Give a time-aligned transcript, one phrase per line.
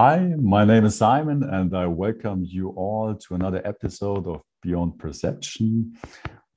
[0.00, 4.96] Hi, my name is Simon, and I welcome you all to another episode of Beyond
[4.96, 5.96] Perception,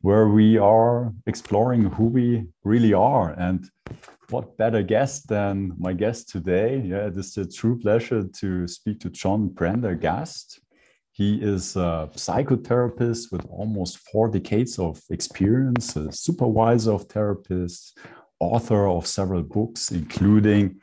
[0.01, 3.31] where we are exploring who we really are.
[3.31, 3.67] And
[4.29, 6.83] what better guest than my guest today?
[6.85, 10.59] Yeah, it is a true pleasure to speak to John Prendergast.
[11.11, 17.93] He is a psychotherapist with almost four decades of experience, a supervisor of therapists,
[18.39, 20.79] author of several books, including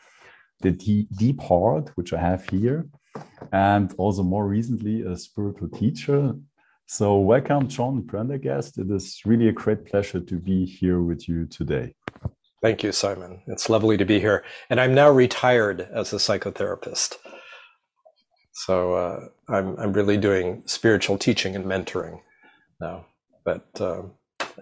[0.60, 2.86] The Deep Heart, which I have here,
[3.52, 6.34] and also more recently a spiritual teacher.
[6.86, 8.78] So, welcome, John Prendergast.
[8.78, 11.94] It is really a great pleasure to be here with you today.
[12.60, 13.42] Thank you, Simon.
[13.46, 14.42] It's lovely to be here.
[14.68, 17.16] And I'm now retired as a psychotherapist.
[18.52, 22.20] So uh, I'm, I'm really doing spiritual teaching and mentoring
[22.80, 23.06] now,
[23.44, 24.12] but um,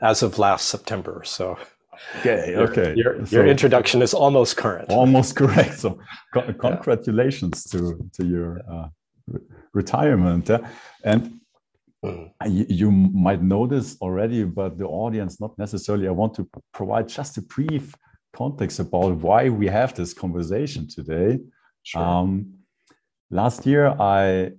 [0.02, 1.23] as of last September.
[1.24, 1.59] So
[2.21, 2.95] Okay, your, okay.
[2.97, 4.91] Your, so, your introduction is almost current.
[4.91, 5.79] Almost correct.
[5.79, 5.99] So,
[6.33, 7.81] co- congratulations yeah.
[7.81, 8.89] to to your uh,
[9.27, 9.41] re-
[9.73, 10.51] retirement.
[10.51, 10.61] Uh,
[11.05, 11.41] and
[12.05, 12.30] mm.
[12.47, 16.09] you, you, might know this already, but the audience not necessarily.
[16.09, 17.95] I want to provide just a brief
[18.35, 21.38] context about why we have this conversation today.
[21.83, 22.03] Sure.
[22.03, 22.55] Um,
[23.31, 24.53] last year, I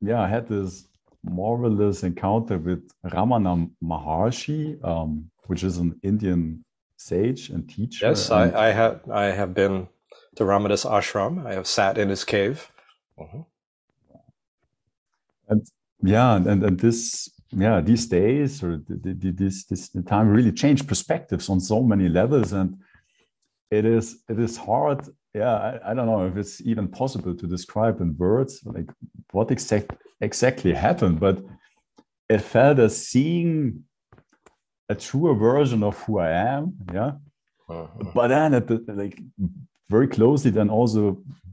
[0.00, 0.88] yeah I had this
[1.24, 6.64] marvelous encounter with Ramana Maharshi, um, which is an Indian
[7.06, 8.08] sage and teacher.
[8.08, 9.00] Yes, and I, I, have.
[9.10, 9.88] I have been
[10.36, 11.46] to Ramana's ashram.
[11.46, 12.70] I have sat in his cave.
[13.18, 13.40] Mm-hmm.
[15.48, 15.66] And
[16.02, 21.60] yeah, and, and this yeah these days or this this time really changed perspectives on
[21.60, 22.76] so many levels, and
[23.70, 25.00] it is it is hard.
[25.34, 28.90] Yeah, I, I don't know if it's even possible to describe in words like
[29.32, 31.42] what exact exactly happened, but
[32.28, 33.84] it felt as seeing
[34.92, 36.64] a truer version of who I am.
[36.92, 37.12] Yeah.
[37.68, 38.10] Uh-huh.
[38.14, 39.16] But then at the, like
[39.94, 41.02] very closely then also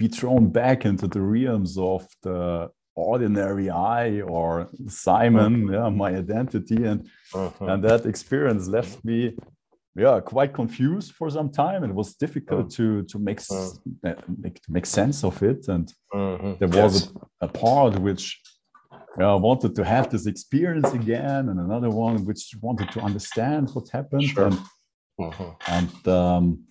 [0.01, 4.49] be thrown back into the realms of the ordinary I or
[4.87, 5.77] Simon, uh-huh.
[5.77, 6.79] yeah, my identity.
[6.91, 6.99] And
[7.33, 7.65] uh-huh.
[7.71, 9.19] and that experience left me
[9.95, 13.41] yeah quite confused for some time it was difficult to to make,
[14.43, 15.85] make to make sense of it and
[16.59, 17.11] there was yes.
[17.41, 18.25] a, a part which
[19.27, 23.89] I wanted to have this experience again, and another one which wanted to understand what
[23.89, 24.23] happened.
[24.23, 24.45] Sure.
[24.45, 24.59] And,
[25.19, 25.51] uh-huh.
[25.67, 26.63] and um,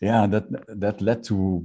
[0.00, 1.64] yeah, that that led to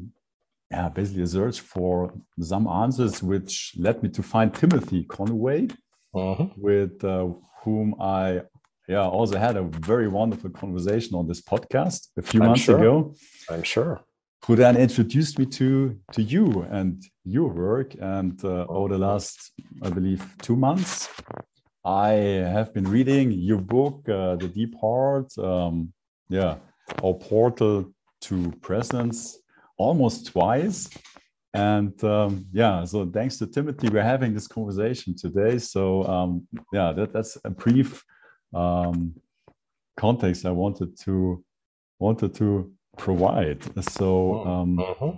[0.72, 5.68] yeah basically a search for some answers, which led me to find Timothy Conway,
[6.14, 6.48] uh-huh.
[6.56, 7.28] with uh,
[7.64, 8.44] whom I
[8.88, 12.80] yeah also had a very wonderful conversation on this podcast a few I'm months sure.
[12.80, 13.16] ago.
[13.50, 14.02] I'm sure
[14.46, 17.96] who then introduced me to to you and your work.
[18.00, 19.52] And uh, over the last,
[19.84, 21.10] I believe, two months,
[21.86, 22.12] I
[22.56, 25.38] have been reading your book, uh, The Deep Heart.
[25.38, 25.94] Um,
[26.30, 26.58] yeah,
[27.04, 27.92] our portal
[28.22, 29.40] to presence,
[29.78, 30.90] almost twice.
[31.54, 35.58] And um, yeah, so thanks to Timothy, we're having this conversation today.
[35.58, 38.04] So um, yeah, that, that's a brief
[38.54, 39.16] um,
[39.98, 41.44] context I wanted to
[41.98, 43.62] wanted to provide.
[43.84, 45.14] So, um, uh-huh.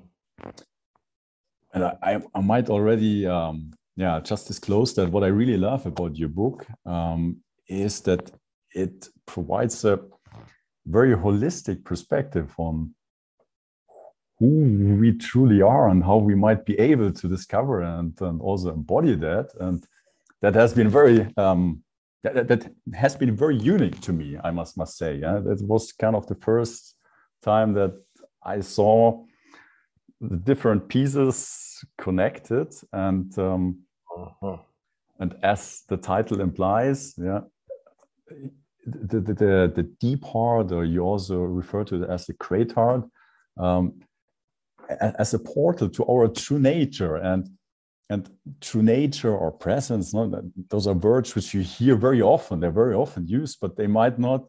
[1.74, 6.16] and I, I might already, um, yeah, just disclose that what I really love about
[6.16, 7.38] your book um,
[7.68, 8.31] is that
[8.74, 10.00] it provides a
[10.86, 12.94] very holistic perspective on
[14.40, 18.74] who we truly are and how we might be able to discover and, and also
[18.74, 19.52] embody that.
[19.59, 19.86] And
[20.42, 21.84] that has been very um,
[22.24, 25.16] that, that has been very unique to me, I must must say.
[25.16, 26.96] Yeah, that was kind of the first
[27.41, 27.94] time that
[28.44, 29.24] I saw
[30.19, 33.79] the different pieces connected and um,
[34.16, 34.57] uh-huh.
[35.19, 37.41] and as the title implies, yeah,
[38.85, 42.72] the, the, the, the, deep heart, or you also refer to it as the great
[42.72, 43.03] heart,
[43.57, 44.01] um,
[45.00, 47.50] as a portal to our true nature and
[48.09, 50.13] and true nature or presence.
[50.13, 50.30] No,
[50.69, 52.59] those are words which you hear very often.
[52.59, 54.44] They're very often used, but they might not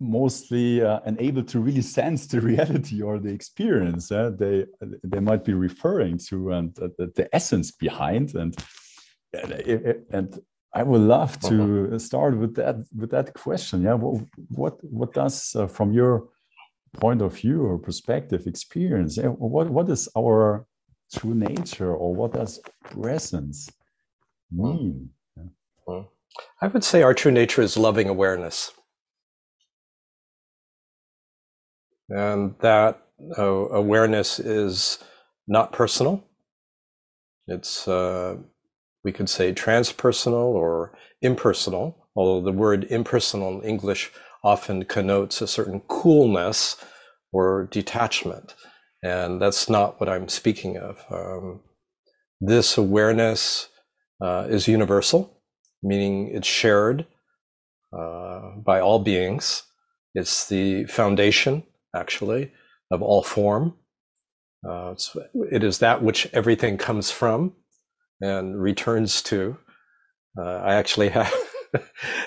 [0.00, 4.66] mostly uh, unable to really sense the reality or the experience uh, they
[5.04, 8.56] they might be referring to and uh, the, the, essence behind and
[10.10, 10.40] and
[10.74, 11.98] I would love to uh-huh.
[11.98, 13.94] start with that with that question yeah?
[13.94, 16.28] What what, what does uh, from your
[16.94, 20.66] point of view or perspective experience what what is our
[21.14, 23.68] true nature or what does presence
[24.50, 25.10] mean?
[26.60, 28.72] I would say our true nature is loving awareness
[32.08, 33.02] And that
[33.38, 34.98] uh, awareness is
[35.46, 36.24] not personal.
[37.46, 38.36] It's, uh,
[39.04, 44.12] we could say, transpersonal or impersonal, although the word impersonal in English
[44.44, 46.76] often connotes a certain coolness
[47.32, 48.54] or detachment.
[49.02, 51.04] And that's not what I'm speaking of.
[51.10, 51.60] Um,
[52.40, 53.68] this awareness
[54.20, 55.40] uh, is universal,
[55.82, 57.06] meaning it's shared
[57.96, 59.64] uh, by all beings.
[60.14, 62.52] It's the foundation, actually,
[62.90, 63.74] of all form.
[64.68, 64.94] Uh,
[65.50, 67.52] it is that which everything comes from
[68.20, 69.56] and returns to.
[70.38, 71.34] Uh, I actually have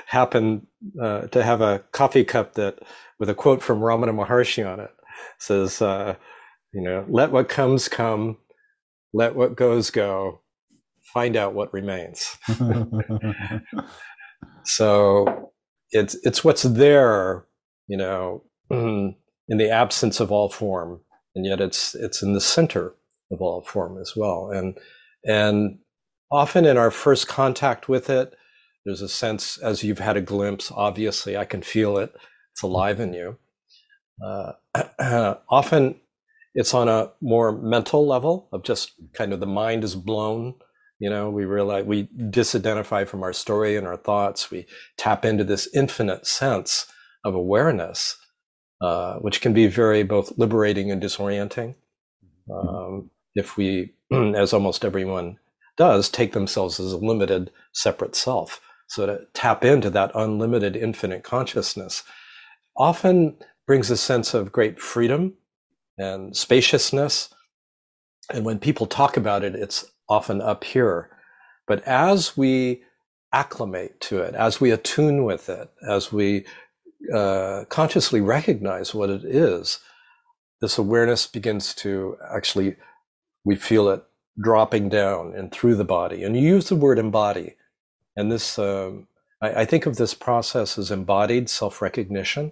[0.07, 0.67] happen
[1.01, 2.79] uh, to have a coffee cup that
[3.19, 4.91] with a quote from Ramana Maharshi on it.
[4.91, 6.15] it says, uh,
[6.73, 8.37] you know, let what comes come,
[9.13, 10.41] let what goes go,
[11.13, 12.35] find out what remains.
[14.65, 15.51] so
[15.91, 17.45] it's it's what's there,
[17.87, 18.43] you know,
[19.47, 21.01] in the absence of all form,
[21.35, 22.93] and yet it's it's in the center
[23.31, 24.51] of all form as well.
[24.51, 24.77] And
[25.23, 25.79] and
[26.31, 28.35] often in our first contact with it,
[28.85, 32.13] there's a sense, as you've had a glimpse, obviously, I can feel it.
[32.53, 33.37] It's alive in you.
[34.23, 34.53] Uh,
[35.49, 35.95] often
[36.53, 40.53] it's on a more mental level of just kind of the mind is blown.
[40.99, 44.49] You know, we realize we disidentify from our story and our thoughts.
[44.49, 44.65] We
[44.97, 46.87] tap into this infinite sense
[47.25, 48.17] of awareness,
[48.81, 51.75] uh, which can be very both liberating and disorienting.
[52.49, 52.67] Mm-hmm.
[52.67, 55.37] Um, if we, as almost everyone
[55.77, 58.61] does, take themselves as a limited, separate self.
[58.87, 62.03] So to tap into that unlimited infinite consciousness
[62.77, 63.35] often
[63.65, 65.33] brings a sense of great freedom
[65.97, 67.33] and spaciousness.
[68.31, 71.09] And when people talk about it, it's often up here.
[71.67, 72.83] But as we
[73.33, 76.45] acclimate to it, as we attune with it, as we
[77.13, 79.79] uh, consciously recognize what it is,
[80.61, 82.75] this awareness begins to actually,
[83.43, 84.03] we feel it
[84.41, 86.23] dropping down and through the body.
[86.23, 87.55] And you use the word embody
[88.15, 89.07] and this, um,
[89.41, 92.51] I, I, think of this process as embodied self recognition.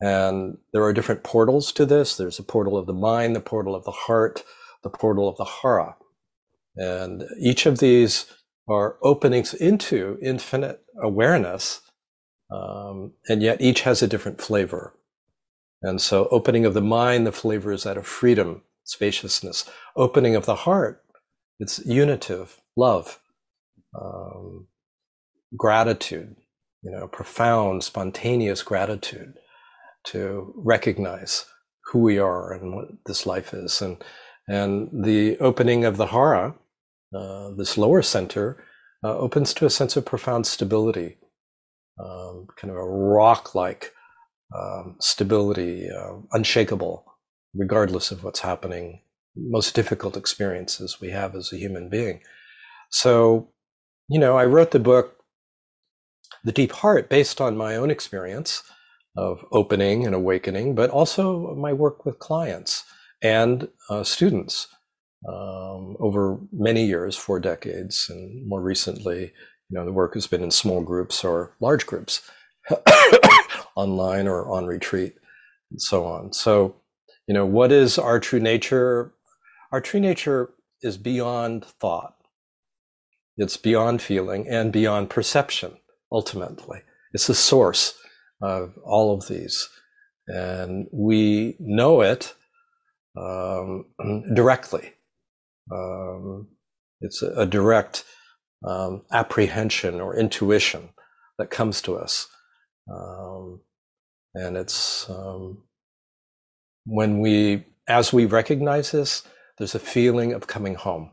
[0.00, 2.16] And there are different portals to this.
[2.16, 4.44] There's a portal of the mind, the portal of the heart,
[4.82, 5.96] the portal of the hara.
[6.76, 8.26] And each of these
[8.68, 11.80] are openings into infinite awareness.
[12.50, 14.94] Um, and yet each has a different flavor.
[15.82, 19.64] And so, opening of the mind, the flavor is that of freedom, spaciousness.
[19.96, 21.04] Opening of the heart,
[21.60, 23.20] it's unitive, love
[24.00, 24.66] um,
[25.56, 26.36] gratitude,
[26.82, 29.34] you know, profound, spontaneous gratitude
[30.06, 31.46] to recognize
[31.86, 33.82] who we are and what this life is.
[33.82, 34.02] And,
[34.48, 36.54] and the opening of the hara,
[37.14, 38.62] uh, this lower center,
[39.04, 41.18] uh, opens to a sense of profound stability,
[42.04, 43.92] um, kind of a rock like
[44.56, 47.04] um, stability, uh, unshakable,
[47.54, 49.02] regardless of what's happening,
[49.36, 52.20] most difficult experiences we have as a human being.
[52.90, 53.52] So
[54.08, 55.16] you know, I wrote the book,
[56.44, 58.62] The Deep Heart, based on my own experience
[59.16, 62.84] of opening and awakening, but also my work with clients
[63.22, 64.68] and uh, students
[65.28, 69.32] um, over many years, four decades, and more recently,
[69.68, 72.28] you know, the work has been in small groups or large groups,
[73.76, 75.16] online or on retreat,
[75.70, 76.32] and so on.
[76.32, 76.76] So,
[77.26, 79.12] you know, what is our true nature?
[79.72, 80.50] Our true nature
[80.82, 82.14] is beyond thought.
[83.36, 85.76] It's beyond feeling and beyond perception,
[86.10, 86.80] ultimately.
[87.12, 87.94] It's the source
[88.40, 89.68] of all of these.
[90.26, 92.34] And we know it
[93.16, 93.86] um,
[94.34, 94.92] directly.
[95.70, 96.48] Um,
[97.00, 98.04] it's a, a direct
[98.64, 100.90] um, apprehension or intuition
[101.38, 102.28] that comes to us.
[102.90, 103.60] Um,
[104.34, 105.62] and it's um,
[106.84, 109.22] when we, as we recognize this,
[109.58, 111.10] there's a feeling of coming home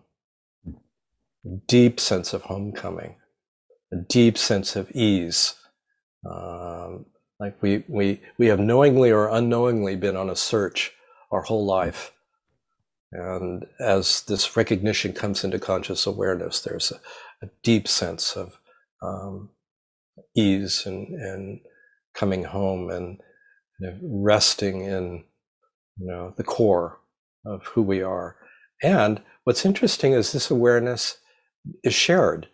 [1.68, 3.16] deep sense of homecoming,
[3.94, 5.56] a deep sense of ease.
[6.30, 7.06] Um,
[7.40, 10.94] like we, we, we have knowingly or unknowingly been on a search
[11.32, 12.12] our whole life.
[13.16, 16.96] And as this recognition comes into conscious awareness, there's a,
[17.46, 18.60] a deep sense of
[19.02, 19.50] um,
[20.36, 21.60] ease and, and
[22.14, 23.20] coming home and
[23.80, 25.24] you know, resting in
[25.98, 27.00] you know the core
[27.46, 28.36] of who we are.
[28.84, 31.18] And what's interesting is this awareness
[31.84, 32.48] is shared.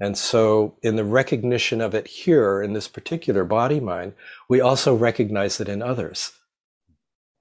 [0.00, 4.14] And so, in the recognition of it here in this particular body mind,
[4.48, 6.32] we also recognize it in others.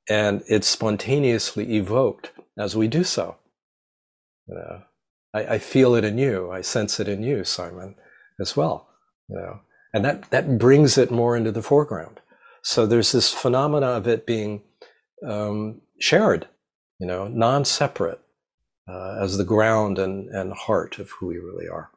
[0.10, 3.38] And it's spontaneously evoked as we do so.
[4.48, 4.82] You know,
[5.34, 6.52] I, I feel it in you.
[6.52, 7.96] I sense it in you, Simon,
[8.40, 8.90] as well.
[9.30, 9.60] You know,
[9.94, 12.20] and that, that brings it more into the foreground.
[12.64, 14.64] So there's this phenomena of it being
[15.28, 16.48] um, shared,
[17.00, 18.20] you know, non-separate
[18.88, 21.92] uh, as the ground and, and heart of who we really are.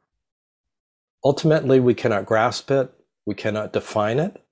[1.23, 2.93] Ultimately, we cannot grasp it,
[3.25, 4.43] we cannot define it,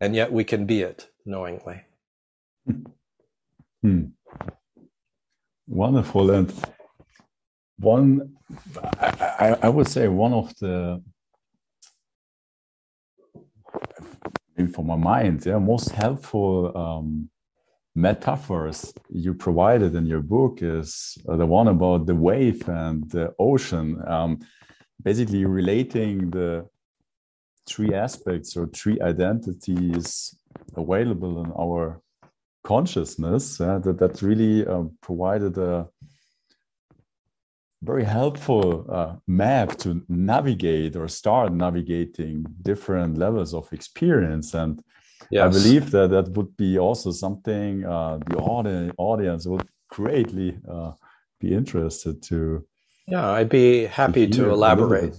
[0.00, 1.82] and yet we can be it knowingly.
[3.82, 4.06] Hmm.
[5.66, 6.30] Wonderful.
[6.30, 6.52] And
[7.78, 8.34] one,
[8.92, 11.02] I, I, would say one of the,
[14.56, 17.30] maybe for my mind, yeah, most helpful um,
[17.94, 24.02] metaphors you provided in your book is the one about the wave and the ocean.
[24.06, 24.40] Um,
[25.02, 26.66] basically relating the
[27.68, 30.34] three aspects or three identities
[30.76, 32.00] available in our
[32.64, 35.88] consciousness uh, that that really um, provided a
[37.82, 44.54] very helpful uh, map to navigate or start navigating different levels of experience.
[44.54, 44.82] And
[45.30, 45.44] yes.
[45.44, 50.92] i believe that that would be also something uh, the audi- audience would greatly uh,
[51.40, 52.64] be interested to
[53.06, 55.18] yeah i'd be happy to, to elaborate.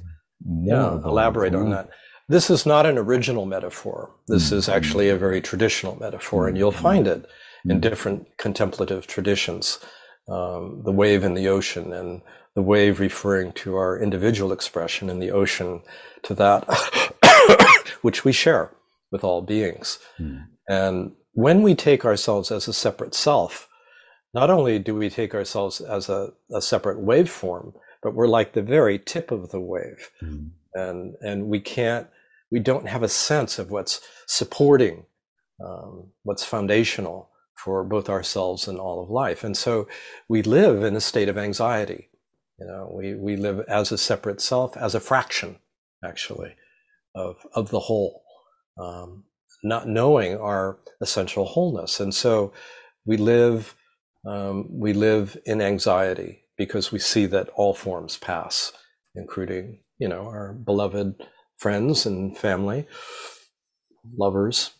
[0.63, 1.89] yeah elaborate on that
[2.29, 4.11] this is not an original metaphor.
[4.27, 4.57] This mm-hmm.
[4.57, 7.25] is actually a very traditional metaphor, and you'll find it
[7.65, 7.79] in mm-hmm.
[7.79, 9.79] different contemplative traditions.
[10.29, 12.21] Um, the wave in the ocean, and
[12.55, 15.81] the wave referring to our individual expression, in the ocean
[16.23, 16.65] to that
[18.01, 18.71] which we share
[19.11, 19.97] with all beings.
[20.19, 20.45] Mm.
[20.67, 23.67] And when we take ourselves as a separate self,
[24.35, 28.61] not only do we take ourselves as a, a separate waveform, but we're like the
[28.61, 30.11] very tip of the wave.
[30.21, 30.51] Mm.
[30.75, 32.07] And, and we can't
[32.51, 35.05] we don't have a sense of what's supporting,
[35.63, 39.43] um, what's foundational for both ourselves and all of life.
[39.43, 39.87] And so
[40.27, 42.09] we live in a state of anxiety.
[42.59, 45.57] You know, we, we live as a separate self, as a fraction,
[46.03, 46.55] actually,
[47.15, 48.23] of, of the whole,
[48.79, 49.23] um,
[49.63, 51.99] not knowing our essential wholeness.
[51.99, 52.53] And so
[53.05, 53.75] we live,
[54.25, 58.73] um, we live in anxiety because we see that all forms pass,
[59.15, 61.15] including, you know, our beloved
[61.59, 62.87] friends and family,
[64.17, 64.71] lovers.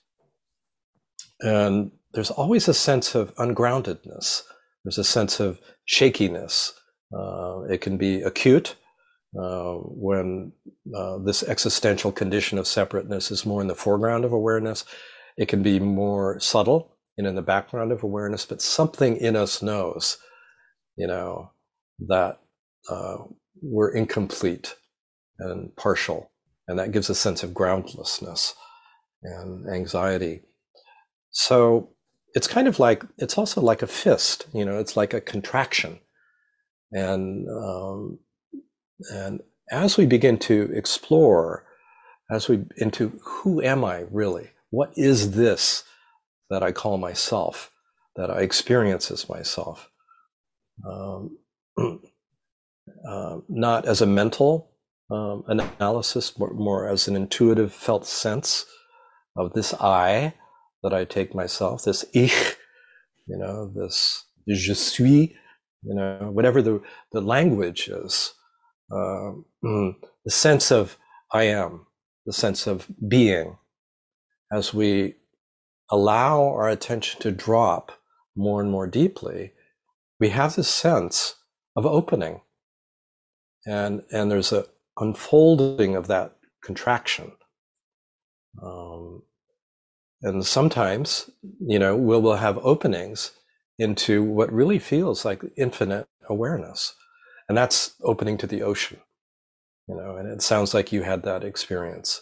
[1.41, 4.43] And there's always a sense of ungroundedness.
[4.83, 6.73] There's a sense of shakiness.
[7.15, 8.75] Uh, it can be acute
[9.39, 10.51] uh, when
[10.95, 14.85] uh, this existential condition of separateness is more in the foreground of awareness.
[15.37, 19.61] It can be more subtle and in the background of awareness, but something in us
[19.61, 20.17] knows,
[20.95, 21.51] you know,
[22.07, 22.39] that
[22.89, 23.17] uh,
[23.61, 24.75] we're incomplete
[25.39, 26.28] and partial
[26.69, 28.53] and that gives a sense of groundlessness
[29.23, 30.41] and anxiety.
[31.31, 31.89] So
[32.35, 35.99] it's kind of like it's also like a fist, you know, it's like a contraction,
[36.91, 38.19] and um,
[39.11, 41.65] and as we begin to explore,
[42.29, 44.51] as we into who am I really?
[44.69, 45.83] What is this
[46.51, 47.71] that I call myself?
[48.15, 49.89] That I experience as myself?
[50.87, 51.37] Um,
[53.09, 54.69] uh, not as a mental
[55.11, 58.65] um, analysis, more, more as an intuitive felt sense
[59.35, 60.33] of this I
[60.83, 62.55] that I take myself, this ich,
[63.27, 65.35] you know, this je suis,
[65.83, 68.33] you know, whatever the, the language is,
[68.91, 70.97] uh, the sense of
[71.31, 71.85] I am,
[72.25, 73.57] the sense of being,
[74.51, 75.15] as we
[75.91, 77.91] allow our attention to drop
[78.35, 79.53] more and more deeply,
[80.19, 81.35] we have this sense
[81.75, 82.41] of opening.
[83.65, 84.65] And, and there's a,
[84.99, 87.31] unfolding of that contraction.
[88.61, 89.23] Um,
[90.21, 91.29] and sometimes,
[91.59, 93.31] you know, we'll, have openings
[93.77, 96.93] into what really feels like infinite awareness.
[97.47, 98.99] And that's opening to the ocean,
[99.87, 102.21] you know, and it sounds like you had that experience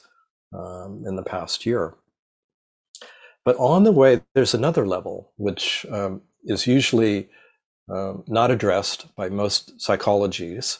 [0.54, 1.96] um, in the past year.
[3.44, 7.30] But on the way, there's another level, which um, is usually
[7.90, 10.80] um, not addressed by most psychologies,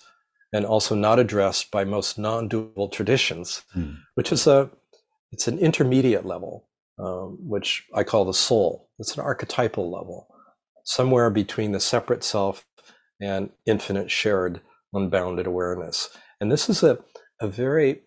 [0.54, 3.98] and also not addressed by most non-dual traditions, mm.
[4.16, 4.70] which is a
[5.32, 8.90] it's an intermediate level, um, which I call the soul.
[8.98, 10.28] It's an archetypal level,
[10.86, 12.66] somewhere between the separate self
[13.20, 14.62] and infinite shared
[14.94, 16.10] unbounded awareness.
[16.40, 17.00] And this is a,
[17.42, 18.02] a very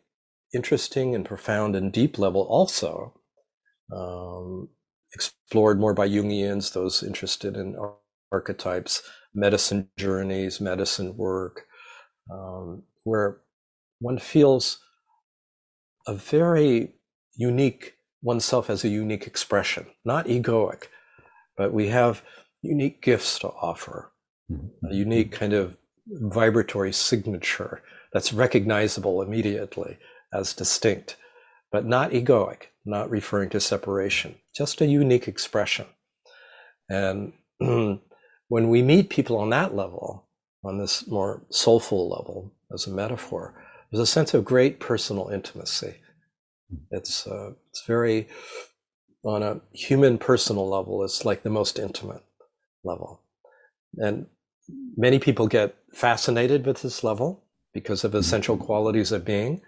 [0.54, 3.14] interesting and profound and deep level also,
[3.94, 4.68] um,
[5.12, 7.76] explored more by Jungians, those interested in
[8.32, 9.02] archetypes,
[9.35, 11.66] medicine journeys, medicine work,
[12.30, 13.38] um, where
[14.00, 14.78] one feels
[16.06, 16.92] a very
[17.37, 20.84] unique oneself as a unique expression, not egoic,
[21.56, 22.22] but we have
[22.62, 24.12] unique gifts to offer,
[24.50, 24.87] mm-hmm.
[24.87, 27.82] a unique kind of vibratory signature
[28.12, 29.99] that's recognizable immediately
[30.32, 31.16] as distinct,
[31.72, 35.87] but not egoic, not referring to separation, just a unique expression.
[36.88, 40.26] And when we meet people on that level,
[40.64, 43.55] on this more soulful level as a metaphor.
[43.90, 45.97] There's a sense of great personal intimacy.
[46.90, 48.29] It's uh, it's very
[49.25, 51.05] on a human personal level.
[51.05, 52.23] It's like the most intimate
[52.85, 53.23] level.
[53.97, 54.26] And
[54.97, 59.61] many people get fascinated with this level because of essential qualities of being,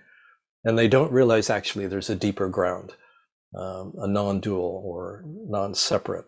[0.65, 2.95] and they don't realize actually there's a deeper ground,
[3.59, 6.27] um, a non dual or non separate,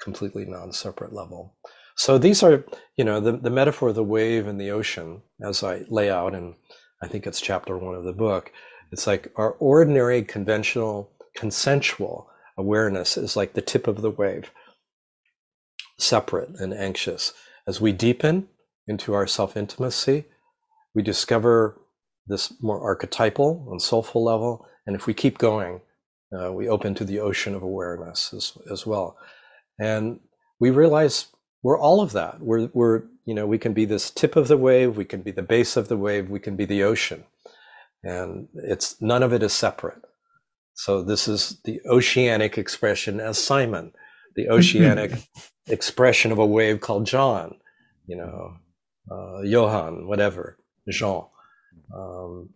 [0.00, 1.55] completely non separate level.
[1.96, 2.64] So these are,
[2.96, 6.34] you know, the, the metaphor of the wave and the ocean, as I lay out,
[6.34, 6.54] and
[7.02, 8.52] I think it's chapter one of the book.
[8.92, 14.50] It's like our ordinary, conventional, consensual awareness is like the tip of the wave,
[15.98, 17.32] separate and anxious.
[17.66, 18.48] As we deepen
[18.86, 20.24] into our self intimacy,
[20.94, 21.80] we discover
[22.26, 24.66] this more archetypal and soulful level.
[24.86, 25.80] And if we keep going,
[26.38, 29.16] uh, we open to the ocean of awareness as, as well.
[29.80, 30.20] And
[30.58, 31.26] we realize
[31.66, 32.40] we're all of that.
[32.40, 35.32] We're, we're, you know, we can be this tip of the wave, we can be
[35.32, 37.24] the base of the wave, we can be the ocean.
[38.04, 40.00] And it's none of it is separate.
[40.74, 43.90] So this is the oceanic expression as Simon,
[44.36, 45.10] the oceanic
[45.66, 47.56] expression of a wave called John,
[48.06, 48.58] you know,
[49.10, 50.58] uh, Johann, whatever,
[50.88, 51.24] Jean.
[51.92, 52.50] Um,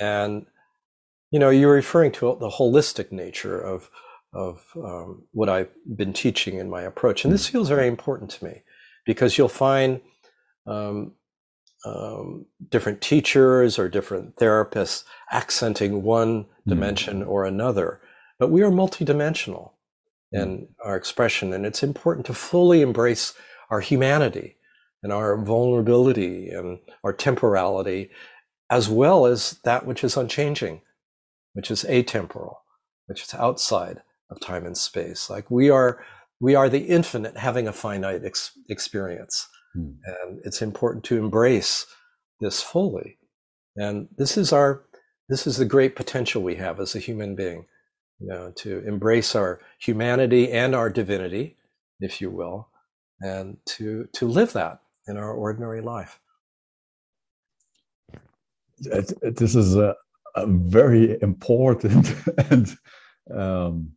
[0.00, 0.46] and,
[1.30, 3.88] you know, you're referring to the holistic nature of
[4.32, 7.24] of um, what I've been teaching in my approach.
[7.24, 8.62] And this feels very important to me
[9.04, 10.00] because you'll find
[10.66, 11.12] um,
[11.84, 16.70] um, different teachers or different therapists accenting one hmm.
[16.70, 17.28] dimension mm.
[17.28, 18.00] or another.
[18.38, 19.72] But we are multidimensional
[20.34, 20.42] mm.
[20.42, 23.34] in our expression, and it's important to fully embrace
[23.70, 24.56] our humanity
[25.02, 28.10] and our vulnerability and our temporality,
[28.70, 30.80] as well as that which is unchanging,
[31.54, 32.58] which is atemporal,
[33.06, 34.00] which is outside
[34.32, 35.30] of time and space.
[35.30, 36.04] Like we are,
[36.40, 39.94] we are the infinite having a finite ex- experience, mm.
[40.04, 41.86] and it's important to embrace
[42.40, 43.18] this fully.
[43.76, 44.82] And this is our,
[45.28, 47.66] this is the great potential we have as a human being,
[48.18, 51.56] you know, to embrace our humanity and our divinity,
[52.00, 52.68] if you will,
[53.20, 56.18] and to to live that in our ordinary life.
[58.78, 59.94] This is a,
[60.34, 62.14] a very important
[62.50, 62.76] and
[63.34, 63.92] um,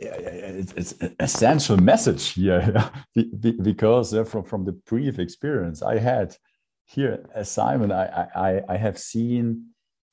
[0.00, 2.90] it's, it's an essential message here
[3.62, 6.36] because from, from the brief experience I had
[6.86, 9.66] here as Simon, I, I, I have seen,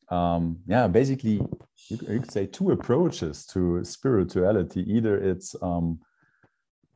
[0.09, 1.41] um, yeah, basically,
[1.89, 4.81] you could say two approaches to spirituality.
[4.91, 5.99] Either it's um,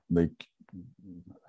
[0.09, 0.45] like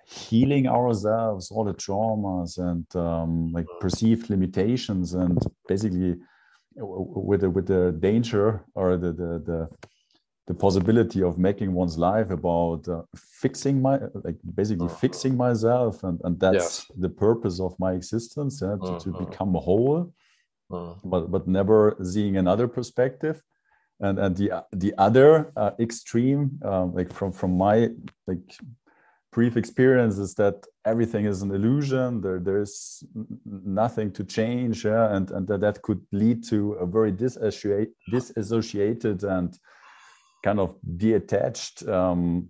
[0.06, 6.16] healing ourselves, all the traumas and um, like perceived limitations, and basically
[6.76, 9.68] with the, with the danger or the, the, the
[10.46, 14.96] the possibility of making one's life about uh, fixing my like basically uh-huh.
[14.96, 16.90] fixing myself and and that's yes.
[16.98, 18.98] the purpose of my existence yeah, to, uh-huh.
[18.98, 20.12] to become whole
[20.70, 20.94] uh-huh.
[21.04, 23.42] but but never seeing another perspective
[24.00, 27.88] and and the the other uh, extreme um, like from from my
[28.26, 28.56] like
[29.32, 33.04] brief experience is that everything is an illusion there there's
[33.82, 39.22] nothing to change yeah and and that, that could lead to a very disassociated disassociated
[39.22, 39.58] and
[40.42, 42.48] kind of detached um,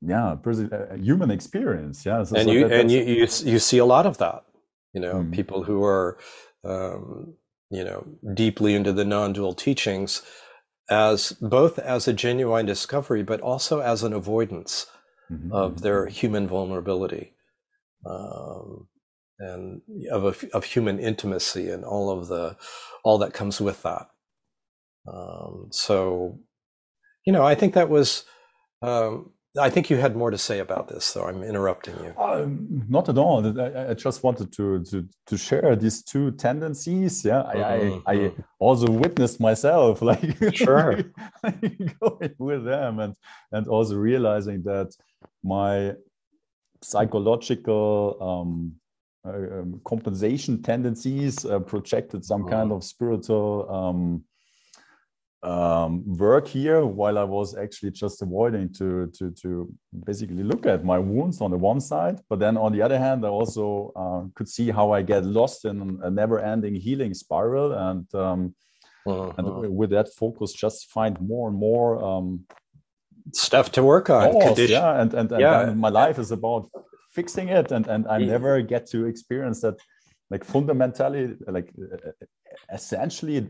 [0.00, 3.78] yeah uh, human experience yeah so, and so you that, and you, you you see
[3.78, 4.44] a lot of that
[4.92, 5.32] you know mm.
[5.32, 6.18] people who are
[6.64, 7.34] um,
[7.70, 10.22] you know deeply into the non-dual teachings
[10.88, 14.86] as both as a genuine discovery but also as an avoidance
[15.30, 15.52] mm-hmm.
[15.52, 17.34] of their human vulnerability
[18.06, 18.88] um,
[19.38, 22.56] and of a, of human intimacy and all of the
[23.04, 24.08] all that comes with that
[25.12, 26.38] um, so,
[27.24, 28.24] you know, I think that was.
[28.82, 32.14] Um, I think you had more to say about this, so I'm interrupting you.
[32.16, 33.44] Um, not at all.
[33.60, 37.24] I, I, just wanted to, to to share these two tendencies.
[37.24, 38.08] Yeah, I, mm-hmm.
[38.08, 38.42] I, I, mm-hmm.
[38.60, 41.02] also witnessed myself, like sure,
[42.00, 43.16] going with them, and
[43.50, 44.94] and also realizing that
[45.42, 45.94] my
[46.80, 48.76] psychological um,
[49.26, 52.50] uh, um, compensation tendencies uh, projected some mm-hmm.
[52.50, 54.24] kind of spiritual um,
[55.42, 59.72] um, work here while I was actually just avoiding to, to, to
[60.04, 62.20] basically look at my wounds on the one side.
[62.28, 65.64] But then on the other hand, I also uh, could see how I get lost
[65.64, 67.72] in a never ending healing spiral.
[67.72, 68.54] And, um,
[69.06, 69.32] uh-huh.
[69.38, 72.44] and with that focus, just find more and more um,
[73.32, 74.32] stuff to work on.
[74.32, 75.00] Course, yeah.
[75.00, 75.68] And, and, and, yeah.
[75.68, 76.70] and my life is about
[77.12, 77.72] fixing it.
[77.72, 79.76] And, and I never get to experience that
[80.28, 81.72] like fundamentally, like
[82.72, 83.48] essentially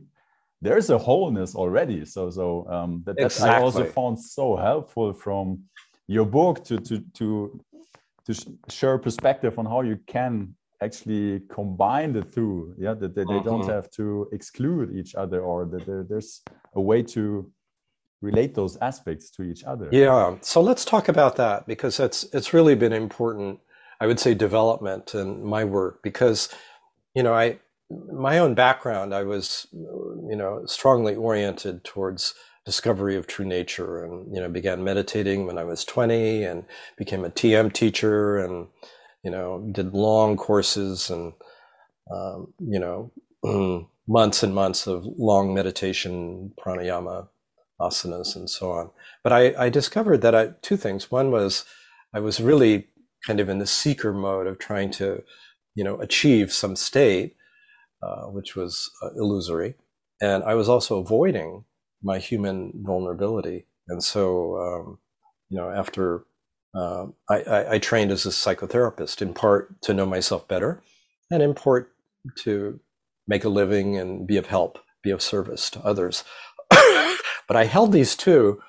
[0.63, 2.05] there's a wholeness already.
[2.05, 3.51] So so um, that, exactly.
[3.51, 5.65] I also found so helpful from
[6.07, 7.61] your book to to to
[8.27, 8.35] to
[8.69, 12.75] share perspective on how you can actually combine the two.
[12.79, 13.49] Yeah, that they, they mm-hmm.
[13.49, 16.43] don't have to exclude each other, or that there, there's
[16.75, 17.51] a way to
[18.23, 22.53] relate those aspects to each other yeah so let's talk about that because it's it's
[22.53, 23.59] really been important
[24.01, 26.49] i would say development in my work because
[27.15, 27.59] you know i
[28.13, 29.67] my own background i was
[30.31, 35.59] you know strongly oriented towards discovery of true nature and you know began meditating when
[35.59, 36.65] i was 20 and
[36.97, 38.69] became a tm teacher and
[39.25, 41.33] you know did long courses and
[42.13, 43.11] um, you know
[44.09, 47.27] months and months of long meditation pranayama
[47.81, 48.91] asanas and so on.
[49.25, 51.11] But I, I discovered that I, two things.
[51.11, 51.65] One was
[52.15, 52.89] I was really
[53.27, 55.23] kind of in the seeker mode of trying to,
[55.75, 57.37] you know, achieve some state,
[58.03, 59.75] uh, which was uh, illusory,
[60.21, 61.65] and I was also avoiding
[62.03, 63.67] my human vulnerability.
[63.89, 64.99] And so, um,
[65.49, 66.25] you know, after
[66.75, 70.83] uh, I, I, I trained as a psychotherapist, in part to know myself better,
[71.31, 71.93] and in part
[72.45, 72.81] to
[73.27, 76.25] make a living and be of help, be of service to others.
[77.51, 78.63] But I held these two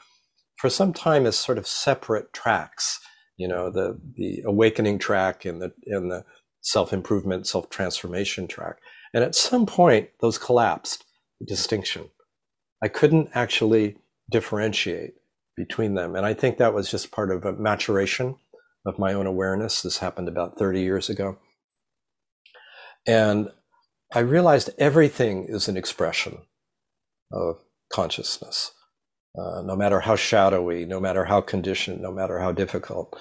[0.57, 2.99] for some time as sort of separate tracks,
[3.37, 6.25] you know, the the awakening track and the and the
[6.61, 8.77] self-improvement, self-transformation track.
[9.13, 11.03] And at some point those collapsed,
[11.45, 12.09] distinction.
[12.83, 13.97] I couldn't actually
[14.29, 15.13] differentiate
[15.55, 16.15] between them.
[16.15, 18.35] And I think that was just part of a maturation
[18.85, 19.81] of my own awareness.
[19.81, 21.37] This happened about 30 years ago.
[23.05, 23.49] And
[24.13, 26.39] I realized everything is an expression
[27.31, 27.59] of
[27.91, 28.71] consciousness,
[29.37, 33.17] uh, no matter how shadowy, no matter how conditioned, no matter how difficult.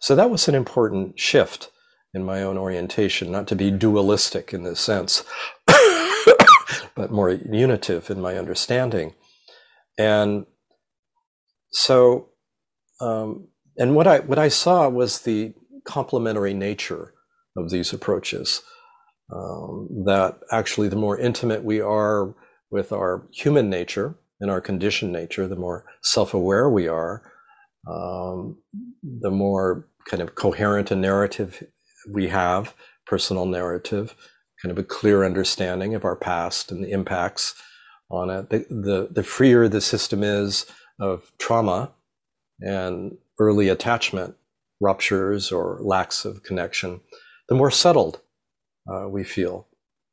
[0.00, 1.70] So that was an important shift
[2.12, 5.24] in my own orientation, not to be dualistic in this sense,
[6.96, 9.14] but more unitive in my understanding.
[9.98, 10.46] And
[11.70, 12.28] so,
[13.00, 15.54] um, and what I what I saw was the
[15.84, 17.12] complementary nature
[17.56, 18.62] of these approaches.
[19.34, 22.34] Um, that actually, the more intimate we are
[22.70, 27.22] with our human nature and our conditioned nature, the more self aware we are,
[27.90, 28.58] um,
[29.02, 31.62] the more kind of coherent a narrative
[32.12, 32.74] we have,
[33.06, 34.14] personal narrative,
[34.64, 37.54] kind of a clear understanding of our past and the impacts
[38.10, 38.48] on it.
[38.48, 40.64] The, the, the freer the system is
[40.98, 41.92] of trauma
[42.60, 44.36] and early attachment
[44.80, 47.00] ruptures or lacks of connection,
[47.48, 48.20] the more settled
[48.90, 49.66] uh, we feel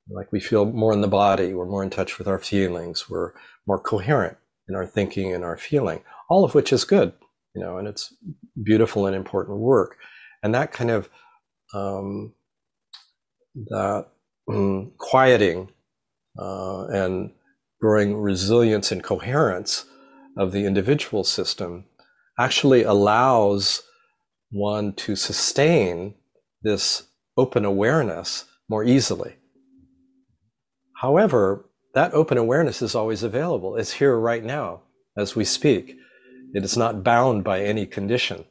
[0.10, 3.32] like we feel more in the body, we're more in touch with our feelings, we're
[3.68, 4.38] more coherent
[4.68, 7.14] in our thinking and our feeling, all of which is good,
[7.56, 8.14] you know, and it's
[8.62, 9.98] beautiful and important work.
[10.44, 11.10] And that kind of
[11.74, 12.34] um,
[13.70, 14.08] that
[14.50, 15.70] um, quieting
[16.40, 17.32] uh, and
[17.82, 19.86] growing resilience and coherence
[20.38, 21.86] of the individual system
[22.40, 23.84] actually allows
[24.52, 26.16] one to sustain
[26.64, 27.04] this
[27.38, 29.36] open awareness more easily
[31.02, 33.76] However, that open awareness is always available.
[33.76, 34.82] It's here right now
[35.18, 35.98] as we speak.
[36.54, 38.46] It is not bound by any condition,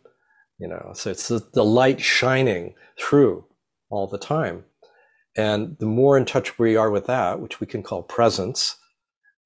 [0.58, 0.90] you know.
[0.94, 3.44] So it's the light shining through
[3.88, 4.64] all the time.
[5.40, 8.76] And the more in touch we are with that, which we can call presence,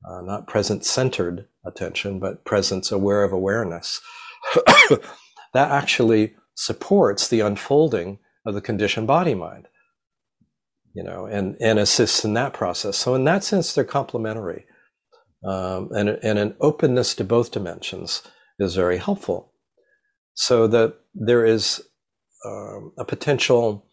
[0.08, 4.00] uh, not present centered attention, but presence aware of awareness,
[5.54, 9.68] that actually supports the unfolding of the conditioned body mind
[10.94, 12.96] you know, and, and assists in that process.
[12.96, 14.64] So in that sense, they're complementary.
[15.44, 18.22] Um, and, and an openness to both dimensions
[18.58, 19.52] is very helpful.
[20.34, 21.82] So that there is
[22.46, 23.83] um, a potential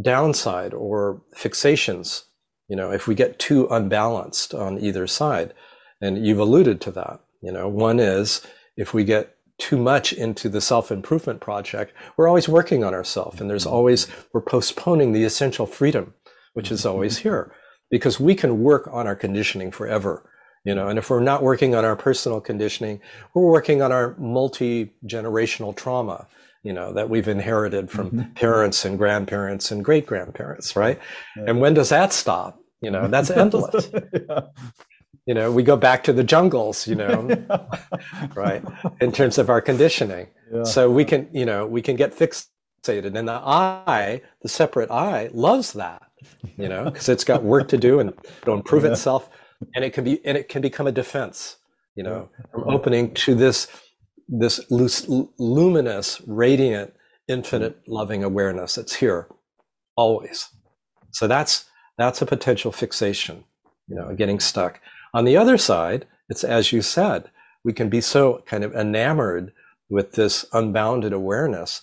[0.00, 2.24] downside or fixations,
[2.68, 5.54] you know, if we get too unbalanced on either side.
[6.00, 7.20] And you've alluded to that.
[7.42, 8.42] You know, one is
[8.76, 13.40] if we get too much into the self improvement project, we're always working on ourselves,
[13.40, 16.12] and there's always, we're postponing the essential freedom
[16.56, 17.28] which is always mm-hmm.
[17.28, 17.52] here
[17.90, 20.28] because we can work on our conditioning forever
[20.64, 22.98] you know and if we're not working on our personal conditioning
[23.34, 26.26] we're working on our multi-generational trauma
[26.66, 28.32] you know that we've inherited from mm-hmm.
[28.46, 30.98] parents and grandparents and great grandparents right
[31.36, 31.44] yeah.
[31.48, 34.40] and when does that stop you know that's endless yeah.
[35.26, 37.18] you know we go back to the jungles you know
[38.34, 38.62] right
[39.00, 40.64] in terms of our conditioning yeah.
[40.64, 45.30] so we can you know we can get fixated and the I the separate I
[45.32, 46.02] loves that
[46.56, 49.28] you know, because it's got work to do and it'll improve itself,
[49.74, 51.56] and it can be and it can become a defense,
[51.94, 53.68] you know, from opening to this
[54.28, 56.94] this luminous, radiant,
[57.28, 57.88] infinite, mm.
[57.88, 59.28] loving awareness that's here
[59.96, 60.48] always.
[61.12, 61.64] So that's
[61.98, 63.44] that's a potential fixation,
[63.88, 64.80] you know, getting stuck.
[65.14, 67.30] On the other side, it's as you said,
[67.64, 69.52] we can be so kind of enamored
[69.88, 71.82] with this unbounded awareness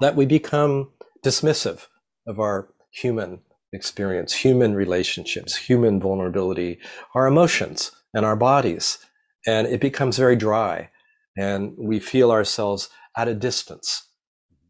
[0.00, 0.90] that we become
[1.24, 1.86] dismissive
[2.26, 3.40] of our human
[3.72, 6.78] experience, human relationships, human vulnerability,
[7.14, 8.98] our emotions and our bodies.
[9.46, 10.90] and it becomes very dry,
[11.36, 14.06] and we feel ourselves at a distance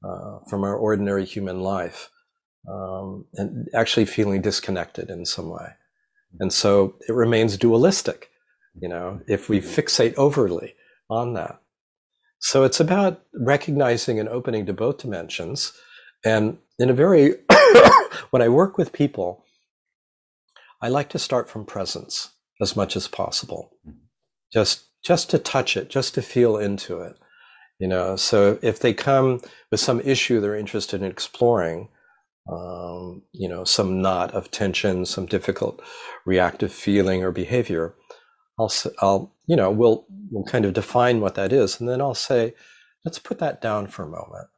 [0.04, 2.10] uh, from our ordinary human life,
[2.70, 5.68] um, and actually feeling disconnected in some way.
[6.38, 8.30] And so it remains dualistic,
[8.80, 10.74] you know, if we fixate overly
[11.08, 11.60] on that.
[12.38, 15.72] So it's about recognizing and opening to both dimensions.
[16.24, 17.34] And in a very,
[18.30, 19.44] when I work with people,
[20.80, 22.30] I like to start from presence
[22.62, 23.72] as much as possible.
[24.52, 27.16] Just just to touch it, just to feel into it.
[27.78, 31.88] You know, so if they come with some issue they're interested in exploring,
[32.50, 35.80] um, you know, some knot of tension, some difficult
[36.26, 37.94] reactive feeling or behavior,
[38.58, 41.80] I'll, I'll, you know, we'll, we'll kind of define what that is.
[41.80, 42.54] And then I'll say,
[43.04, 44.48] let's put that down for a moment,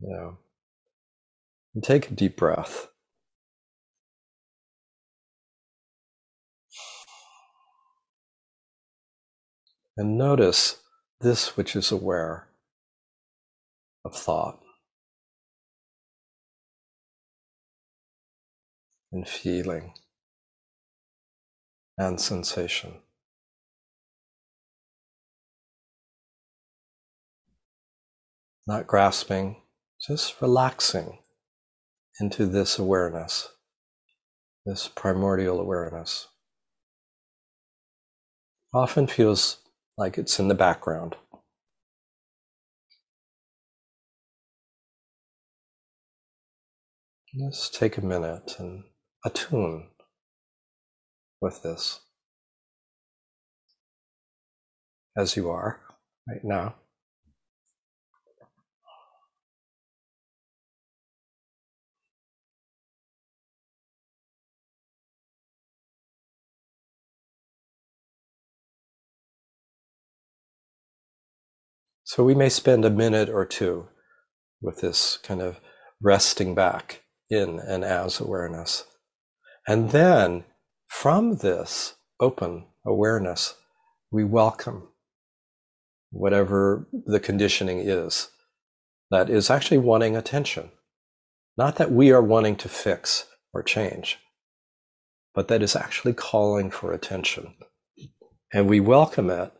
[0.00, 0.38] you know,
[1.74, 2.88] and take a deep breath.
[10.00, 10.78] And notice
[11.20, 12.48] this which is aware
[14.02, 14.58] of thought
[19.12, 19.92] and feeling
[21.98, 22.94] and sensation.
[28.66, 29.56] Not grasping,
[30.00, 31.18] just relaxing
[32.18, 33.50] into this awareness,
[34.64, 36.28] this primordial awareness.
[38.72, 39.58] Often feels
[40.00, 41.14] like it's in the background.
[47.38, 48.84] Just take a minute and
[49.26, 49.88] attune
[51.42, 52.00] with this
[55.18, 55.80] as you are
[56.26, 56.76] right now.
[72.12, 73.86] So we may spend a minute or two
[74.60, 75.60] with this kind of
[76.02, 78.84] resting back in and as awareness.
[79.68, 80.42] And then
[80.88, 83.54] from this open awareness,
[84.10, 84.88] we welcome
[86.10, 88.30] whatever the conditioning is
[89.12, 90.72] that is actually wanting attention.
[91.56, 94.18] Not that we are wanting to fix or change,
[95.32, 97.54] but that is actually calling for attention.
[98.52, 99.52] And we welcome it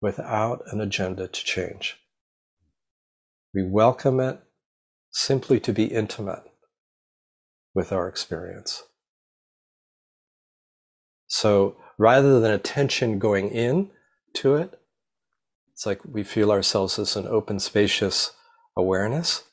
[0.00, 1.96] without an agenda to change.
[3.54, 4.40] We welcome it
[5.10, 6.42] simply to be intimate
[7.74, 8.82] with our experience.
[11.26, 13.90] So rather than attention going in
[14.34, 14.78] to it,
[15.72, 18.32] it's like we feel ourselves as an open, spacious
[18.76, 19.44] awareness,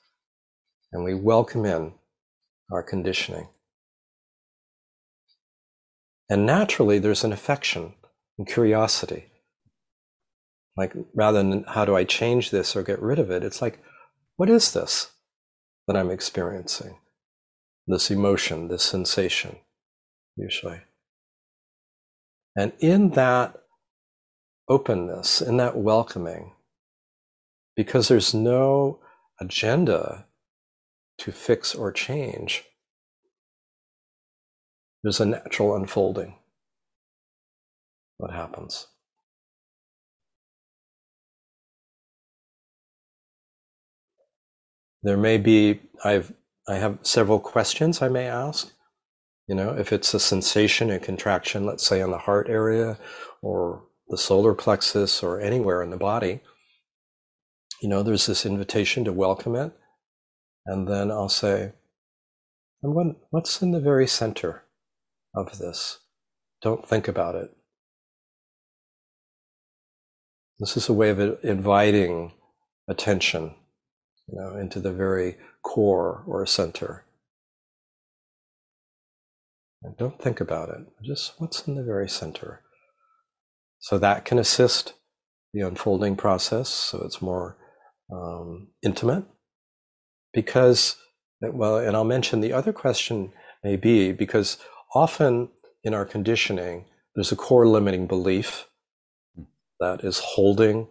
[0.91, 1.93] and we welcome in
[2.71, 3.47] our conditioning.
[6.29, 7.93] And naturally, there's an affection
[8.38, 9.25] and curiosity
[10.78, 13.80] like rather than how do I change this or get rid of it, it's like,
[14.36, 15.12] what is this
[15.88, 16.98] that I'm experiencing?
[17.88, 19.58] This emotion, this sensation,
[20.36, 20.82] usually.
[22.56, 23.56] And in that
[24.68, 26.54] openness, in that welcoming,
[27.76, 29.00] because there's no
[29.40, 30.26] agenda
[31.20, 32.64] to fix or change,
[35.04, 36.36] there's a natural unfolding.
[38.18, 38.88] What happens?
[45.06, 46.34] There may be, I've,
[46.68, 48.74] I have several questions I may ask.
[49.48, 52.98] You know, if it's a sensation, a contraction, let's say on the heart area
[53.44, 56.39] or the solar plexus or anywhere in the body,
[57.84, 59.74] you know, there's this invitation to welcome it.
[60.65, 61.74] And then I'll say,
[62.82, 64.63] and what, what's in the very center
[65.36, 66.00] of this?
[66.63, 67.56] Don't think about it.
[70.58, 72.32] This is a way of inviting
[72.88, 73.54] attention
[74.28, 77.06] you know, into the very core or center.
[79.84, 82.62] And don't think about it, just what's in the very center.
[83.80, 84.94] So that can assist
[85.54, 87.58] the unfolding process, so it's more
[88.12, 89.26] um, intimate.
[90.34, 90.98] Because,
[91.42, 93.32] well, and I'll mention the other question
[93.64, 94.58] may be because
[94.94, 95.50] often
[95.84, 98.68] in our conditioning, there's a core limiting belief
[99.80, 100.88] that is holding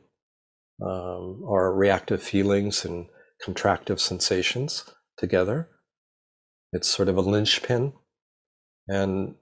[0.80, 3.06] um, our reactive feelings and
[3.44, 4.84] contractive sensations
[5.16, 5.68] together.
[6.72, 7.92] It's sort of a linchpin.
[8.88, 9.36] And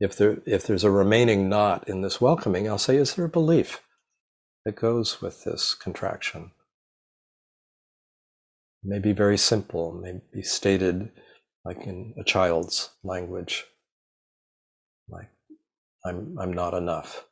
[0.00, 3.28] if there if there's a remaining knot in this welcoming, I'll say, is there a
[3.30, 3.82] belief
[4.64, 6.50] that goes with this contraction?
[8.84, 11.10] It may be very simple, may be stated
[11.64, 13.64] like in a child's language,
[15.08, 15.30] like
[16.04, 17.24] I'm I'm not enough.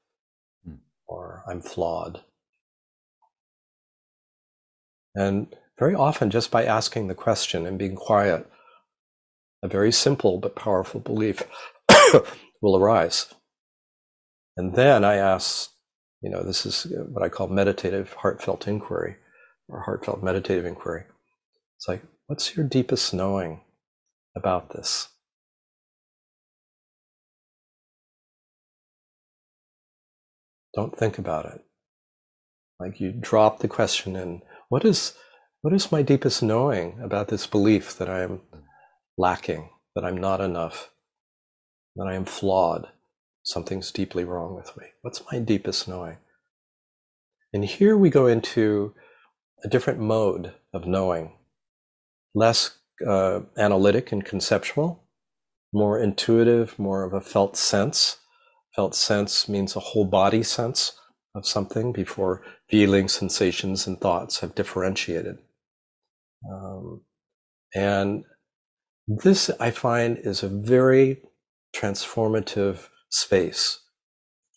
[0.65, 0.77] Hmm.
[1.07, 2.23] or I'm flawed.
[5.15, 8.47] And very often, just by asking the question and being quiet,
[9.63, 11.43] a very simple but powerful belief
[12.63, 13.35] will arise.
[14.57, 15.71] And then I ask,
[16.21, 19.17] you know, this is uh, what I call meditative heartfelt inquiry
[19.69, 21.05] or heartfelt meditative inquiry.
[21.77, 23.63] It's like, what's your deepest knowing
[24.37, 25.09] about this?
[30.75, 31.65] Don't think about it.
[32.81, 35.15] Like you drop the question in, what is
[35.65, 38.43] what is my deepest knowing about this belief that I am
[39.17, 40.91] lacking, that I'm not enough,
[41.97, 42.89] that I am flawed,
[43.45, 44.85] something's deeply wrong with me?
[45.01, 46.19] What's my deepest knowing?
[47.55, 48.93] And here we go into
[49.65, 51.33] a different mode of knowing,
[52.35, 55.03] less uh, analytic and conceptual,
[55.73, 58.19] more intuitive, more of a felt sense.
[58.77, 60.93] Felt sense means a whole body sense
[61.35, 65.39] of something before feelings, sensations, and thoughts have differentiated.
[66.51, 67.03] Um,
[67.75, 68.25] and
[69.07, 71.23] this, I find, is a very
[71.75, 73.81] transformative space.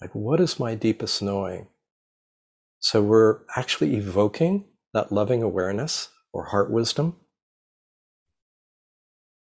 [0.02, 1.68] Like, what is my deepest knowing?
[2.80, 7.16] So, we're actually evoking that loving awareness or heart wisdom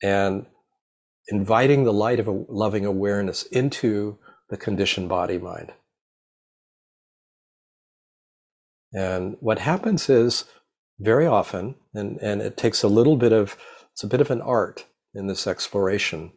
[0.02, 0.46] and
[1.28, 5.72] inviting the light of a loving awareness into the conditioned body mind.
[8.92, 10.44] And what happens is
[11.00, 13.56] very often, and, and it takes a little bit of,
[13.92, 14.84] it's a bit of an art
[15.14, 16.32] in this exploration.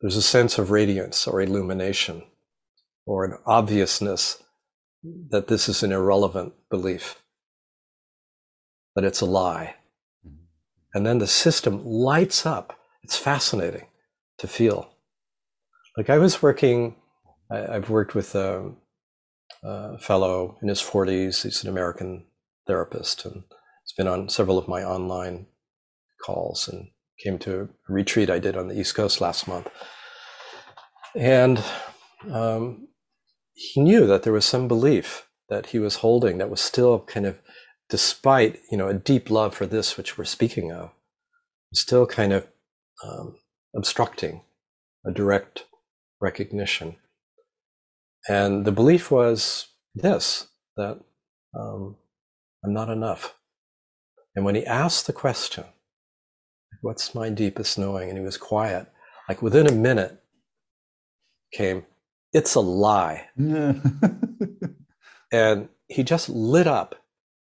[0.00, 2.22] There's a sense of radiance or illumination
[3.06, 4.42] or an obviousness
[5.30, 7.22] that this is an irrelevant belief,
[8.94, 9.76] that it's a lie.
[10.26, 10.36] Mm-hmm.
[10.94, 12.78] And then the system lights up.
[13.02, 13.86] It's fascinating
[14.38, 14.90] to feel.
[15.96, 16.96] Like I was working,
[17.50, 18.72] I, have worked with a,
[19.62, 21.42] uh, fellow in his 40s.
[21.42, 22.24] He's an American
[22.66, 25.46] therapist and he's been on several of my online
[26.24, 26.88] calls and
[27.22, 29.68] came to a retreat I did on the East Coast last month.
[31.14, 31.62] And
[32.30, 32.88] um,
[33.52, 37.26] he knew that there was some belief that he was holding that was still kind
[37.26, 37.38] of,
[37.88, 40.90] despite you know a deep love for this which we're speaking of,
[41.72, 42.46] still kind of
[43.04, 43.36] um,
[43.76, 44.42] obstructing
[45.06, 45.66] a direct
[46.20, 46.96] recognition.
[48.28, 50.98] And the belief was this that
[51.58, 51.96] um,
[52.64, 53.34] I'm not enough.
[54.34, 55.64] And when he asked the question,
[56.80, 58.08] What's my deepest knowing?
[58.08, 58.86] And he was quiet,
[59.28, 60.22] like within a minute
[61.52, 61.84] came,
[62.32, 63.28] It's a lie.
[65.32, 66.96] and he just lit up.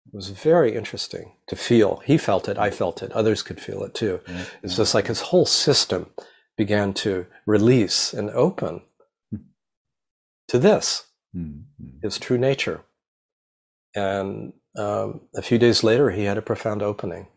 [0.06, 2.02] It was very interesting to feel.
[2.04, 4.20] He felt it, I felt it, others could feel it too.
[4.62, 6.06] It's just like his whole system
[6.56, 8.82] began to release and open
[10.48, 11.98] to this, mm-hmm.
[12.02, 12.82] his true nature.
[13.94, 17.28] And um, a few days later, he had a profound opening,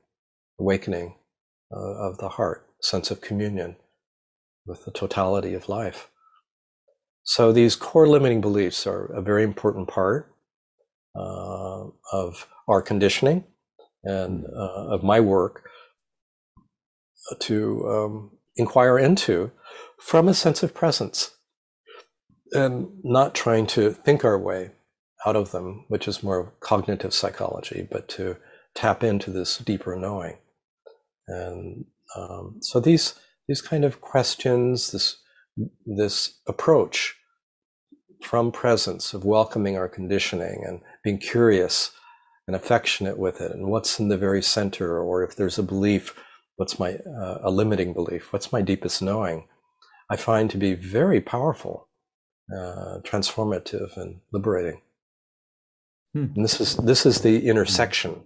[0.59, 1.15] awakening
[1.71, 3.75] uh, of the heart, sense of communion
[4.65, 6.09] with the totality of life.
[7.23, 10.33] So these core limiting beliefs are a very important part
[11.15, 13.45] uh, of our conditioning
[14.03, 14.57] and mm.
[14.57, 15.69] uh, of my work
[17.39, 19.51] to um, inquire into
[19.99, 21.31] from a sense of presence
[22.51, 24.71] and not trying to think our way
[25.25, 28.37] out of them, which is more cognitive psychology, but to
[28.75, 30.37] tap into this deeper knowing.
[31.27, 33.15] And um, so these
[33.47, 35.17] these kind of questions, this
[35.85, 37.15] this approach
[38.21, 41.91] from presence of welcoming our conditioning and being curious
[42.47, 46.13] and affectionate with it, and what's in the very center, or if there's a belief,
[46.57, 48.33] what's my uh, a limiting belief?
[48.33, 49.47] What's my deepest knowing?
[50.09, 51.87] I find to be very powerful,
[52.53, 54.81] uh, transformative, and liberating.
[56.13, 56.27] Hmm.
[56.35, 58.21] And this is this is the intersection.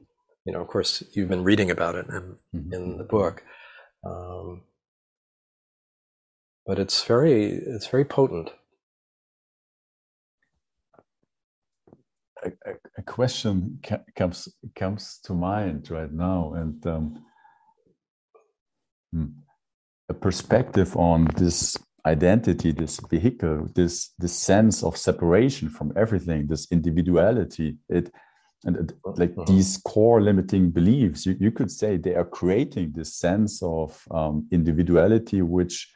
[0.46, 2.74] You know, of course, you've been reading about it in, mm-hmm.
[2.74, 3.44] in the book,
[4.06, 4.62] um,
[6.66, 8.50] but it's very it's very potent.
[12.44, 17.26] A, a, a question ca- comes comes to mind right now, and um,
[19.14, 19.26] hmm,
[20.10, 21.78] a perspective on this
[22.08, 27.78] identity, this vehicle, this this sense of separation from everything, this individuality.
[27.90, 28.12] It
[28.64, 29.46] and like uh-huh.
[29.46, 34.48] these core limiting beliefs, you, you could say they are creating this sense of um,
[34.52, 35.94] individuality, which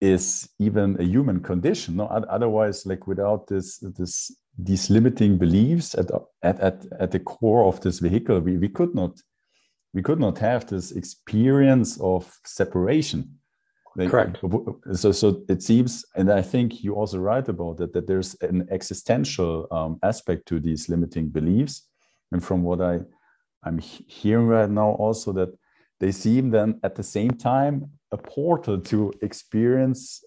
[0.00, 1.96] is even a human condition.
[1.96, 6.10] No, otherwise, like without this this these limiting beliefs at
[6.42, 9.20] at at, at the core of this vehicle, we, we could not
[9.92, 13.39] we could not have this experience of separation
[13.96, 14.38] Like, Correct.
[14.94, 18.68] So, so it seems, and I think you also write about that, that there's an
[18.70, 21.88] existential um, aspect to these limiting beliefs.
[22.30, 23.00] And from what I,
[23.64, 25.48] I'm hearing right now, also that
[25.98, 30.24] they seem then at the same time a portal to experience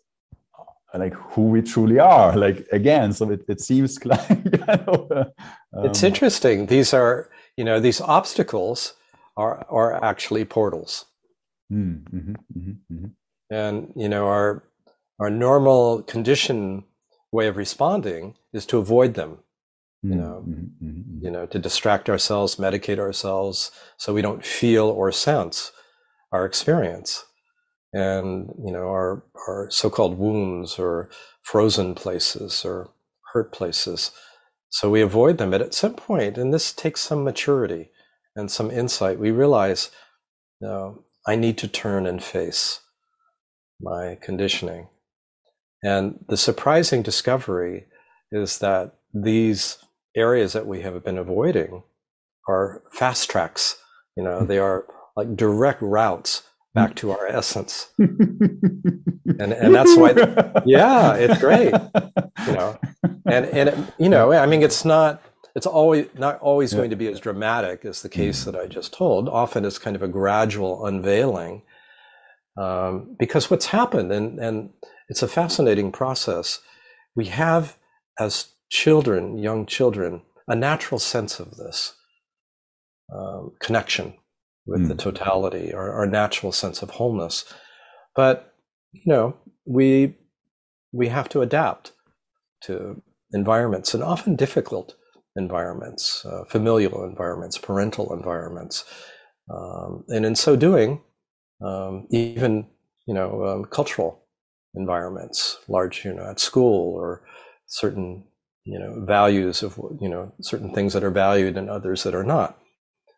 [0.60, 2.36] uh, like who we truly are.
[2.36, 4.20] Like again, so it, it seems like
[4.68, 5.26] uh,
[5.74, 6.66] um, it's interesting.
[6.66, 8.94] These are, you know, these obstacles
[9.38, 11.06] are are actually portals.
[11.72, 13.06] Mm, mm-hmm, mm-hmm, mm-hmm
[13.50, 14.64] and you know our
[15.20, 16.84] our normal condition
[17.32, 19.40] way of responding is to avoid them
[20.02, 21.26] you mm-hmm, know mm-hmm, mm-hmm.
[21.26, 25.72] you know to distract ourselves medicate ourselves so we don't feel or sense
[26.34, 27.26] our experience.
[27.94, 31.10] And you know our our so-called wounds or
[31.44, 32.90] frozen places or
[33.32, 34.12] hurt places.
[34.70, 35.52] So we avoid them.
[35.52, 37.92] But at some point and this takes some maturity
[38.36, 39.92] and some insight we realize
[40.60, 42.80] you know, i need to turn and face
[43.84, 44.88] my conditioning.
[45.84, 47.86] And the surprising discovery
[48.32, 49.78] is that these
[50.16, 51.84] areas that we have been avoiding
[52.48, 53.78] are fast tracks.
[54.16, 57.90] You know, they are like direct routes back to our essence.
[58.00, 60.12] and and that's why
[60.66, 61.74] yeah, it's great.
[62.48, 62.80] You know.
[63.26, 65.22] And and it, you know, I mean it's not
[65.56, 66.78] it's always not always yeah.
[66.78, 68.46] going to be as dramatic as the case mm.
[68.46, 69.30] that I just told.
[69.30, 71.62] Often it's kind of a gradual unveiling
[72.58, 74.70] um, because what's happened, and, and
[75.10, 76.60] it's a fascinating process,
[77.16, 77.78] we have
[78.20, 81.96] as children, young children, a natural sense of this
[83.14, 84.14] um, connection
[84.66, 84.88] with mm.
[84.88, 87.46] the totality, our, our natural sense of wholeness.
[88.16, 88.54] But
[88.92, 89.36] you know,
[89.66, 90.16] we
[90.92, 91.92] we have to adapt
[92.62, 93.02] to
[93.32, 94.96] environments and often difficult
[95.36, 98.86] environments, uh, familial environments, parental environments,
[99.52, 101.02] um, and in so doing,
[101.62, 102.68] um, even
[103.06, 104.24] you know um, cultural
[104.76, 107.24] environments, large you know at school or
[107.68, 108.24] certain
[108.64, 112.24] you know values of you know certain things that are valued and others that are
[112.24, 112.58] not.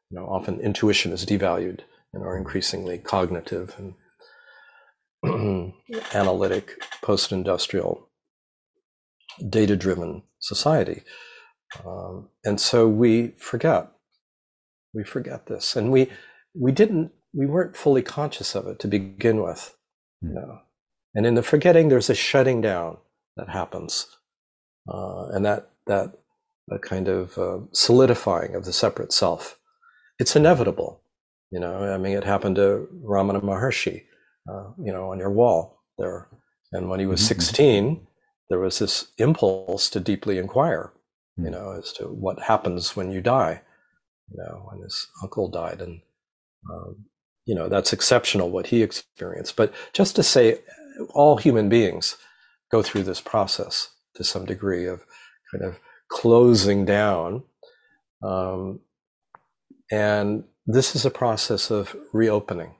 [0.09, 1.79] You know, often intuition is devalued
[2.13, 5.73] in our increasingly cognitive and
[6.13, 8.07] analytic post-industrial
[9.49, 11.03] data-driven society.
[11.85, 13.91] Um, and so we forget
[14.93, 16.09] we forget this and we
[16.53, 19.75] we didn't we weren't fully conscious of it to begin with.
[20.21, 20.35] You hmm.
[20.35, 20.59] know?
[21.13, 22.97] And in the forgetting, there's a shutting down
[23.37, 24.07] that happens.
[24.91, 26.13] Uh, and that, that
[26.71, 29.57] a kind of uh, solidifying of the separate self.
[30.19, 31.01] It's inevitable.
[31.51, 34.03] You know, I mean, it happened to Ramana Maharshi,
[34.49, 36.27] uh, you know, on your wall there.
[36.71, 37.39] And when he was mm-hmm.
[37.39, 38.07] 16,
[38.49, 40.91] there was this impulse to deeply inquire,
[41.37, 41.51] you hmm.
[41.51, 43.61] know, as to what happens when you die,
[44.29, 45.81] you know, when his uncle died.
[45.81, 46.01] And
[46.69, 47.05] um,
[47.45, 49.55] you know that's exceptional what he experienced.
[49.55, 50.59] But just to say
[51.13, 52.17] all human beings
[52.71, 55.05] go through this process to some degree of
[55.51, 55.79] kind of
[56.09, 57.43] closing down
[58.23, 58.79] um,
[59.91, 62.75] and this is a process of reopening.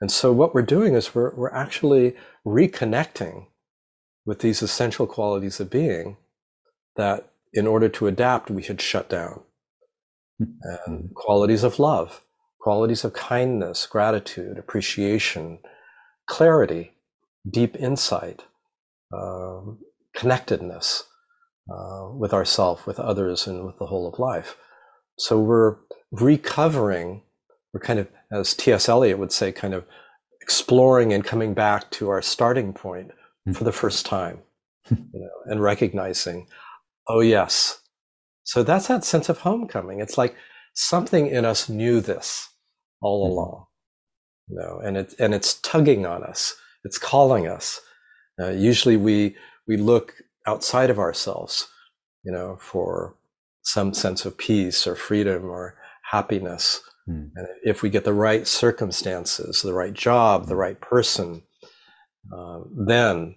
[0.00, 2.16] And so what we're doing is we're, we're actually
[2.46, 3.46] reconnecting
[4.26, 6.16] with these essential qualities of being
[6.96, 9.40] that in order to adapt we had shut down.
[10.38, 10.44] Hmm.
[10.86, 12.22] and qualities of love
[12.60, 15.58] qualities of kindness, gratitude, appreciation,
[16.26, 16.92] clarity,
[17.48, 18.44] deep insight,
[19.12, 19.78] um,
[20.14, 21.04] connectedness
[21.70, 24.56] uh, with ourself, with others, and with the whole of life.
[25.18, 25.76] So we're
[26.12, 27.22] recovering,
[27.72, 28.88] we're kind of, as T.S.
[28.88, 29.84] Eliot would say, kind of
[30.40, 33.10] exploring and coming back to our starting point
[33.48, 33.56] mm.
[33.56, 34.40] for the first time,
[34.90, 36.46] you know, and recognizing,
[37.08, 37.80] oh, yes.
[38.44, 40.00] So that's that sense of homecoming.
[40.00, 40.34] It's like
[40.74, 42.47] something in us knew this
[43.00, 43.32] all mm-hmm.
[43.32, 43.64] along
[44.48, 46.56] you know and it and it's tugging on us.
[46.84, 47.80] It's calling us.
[48.40, 49.36] Uh, usually we
[49.66, 50.14] we look
[50.46, 51.68] outside of ourselves
[52.24, 53.14] you know for
[53.62, 55.76] some sense of peace or freedom or
[56.10, 56.80] happiness.
[57.08, 57.30] Mm.
[57.36, 61.42] and if we get the right circumstances the right job the right person
[62.36, 63.34] uh, then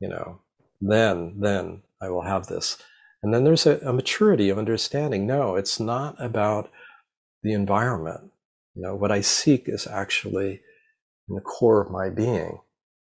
[0.00, 0.40] you know
[0.80, 2.76] then then i will have this.
[3.20, 5.26] And then there's a, a maturity of understanding.
[5.26, 6.70] No it's not about
[7.42, 8.30] the environment
[8.78, 10.60] you know, what I seek is actually
[11.28, 12.60] in the core of my being.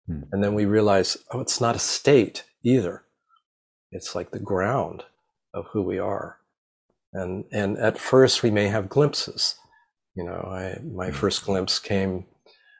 [0.09, 0.23] Hmm.
[0.33, 3.05] And then we realize, oh, it's not a state either.
[3.93, 5.05] It's like the ground
[5.55, 6.39] of who we are.
[7.13, 9.55] And and at first we may have glimpses.
[10.17, 11.15] You know, I my hmm.
[11.15, 12.27] first glimpse came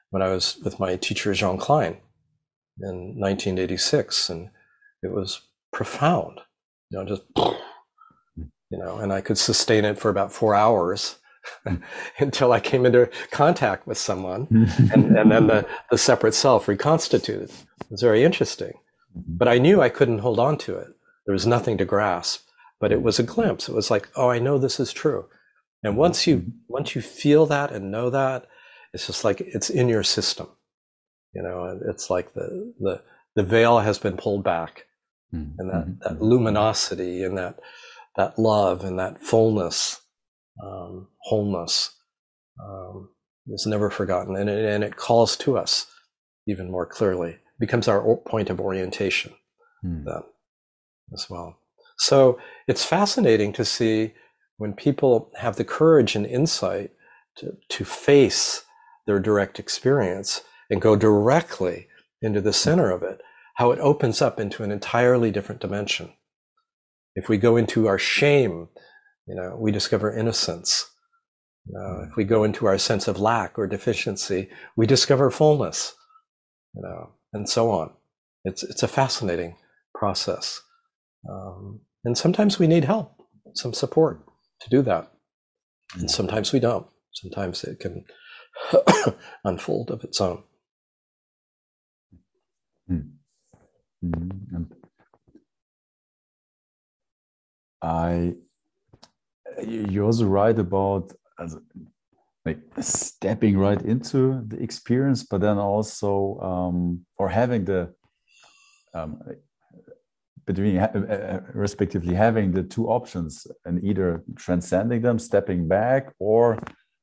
[0.09, 1.95] when I was with my teacher Jean Klein
[2.81, 4.49] in 1986, and
[5.01, 5.39] it was
[5.71, 6.41] profound.
[6.89, 8.43] You know, just hmm.
[8.69, 11.15] you know, and I could sustain it for about four hours
[12.19, 14.47] until I came into contact with someone,
[14.93, 17.49] and, and then the, the separate self reconstituted.
[17.49, 18.73] It was very interesting.
[19.17, 19.37] Mm-hmm.
[19.37, 20.87] But I knew I couldn't hold on to it.
[21.25, 22.43] There was nothing to grasp,
[22.79, 23.69] but it was a glimpse.
[23.69, 25.25] It was like, oh, I know this is true.
[25.83, 26.49] And once you mm-hmm.
[26.67, 28.47] once you feel that and know that,
[28.93, 30.47] it's just like it's in your system.
[31.33, 33.01] You know, it's like the the
[33.35, 34.85] the veil has been pulled back,
[35.33, 35.59] mm-hmm.
[35.59, 37.59] and that that luminosity and that
[38.15, 40.00] that love and that fullness,
[40.63, 41.95] um, wholeness,
[42.63, 43.09] um,
[43.47, 45.87] is never forgotten, and it, and it calls to us
[46.47, 47.31] even more clearly.
[47.31, 49.33] It becomes our point of orientation
[49.85, 50.03] mm.
[50.05, 50.23] then,
[51.13, 51.57] as well.
[51.97, 54.13] So it's fascinating to see
[54.57, 56.91] when people have the courage and insight
[57.37, 58.63] to, to face
[59.07, 61.87] their direct experience and go directly
[62.21, 63.21] into the center of it,
[63.55, 66.13] how it opens up into an entirely different dimension.
[67.15, 68.69] If we go into our shame,
[69.27, 70.89] you know, we discover innocence.
[71.75, 75.93] Uh, if we go into our sense of lack or deficiency, we discover fullness,
[76.73, 77.91] you know, and so on.
[78.43, 79.55] It's it's a fascinating
[79.93, 80.59] process,
[81.29, 83.13] um, and sometimes we need help,
[83.53, 84.25] some support
[84.61, 85.11] to do that.
[85.95, 86.87] And sometimes we don't.
[87.13, 88.05] Sometimes it can
[89.43, 90.43] unfold of its own.
[92.89, 94.63] Mm-hmm.
[97.81, 98.33] I,
[99.65, 101.11] you also write about
[102.45, 107.93] like stepping right into the experience, but then also um, or having the
[108.93, 109.21] um,
[110.45, 116.57] between uh, uh, respectively having the two options and either transcending them stepping back or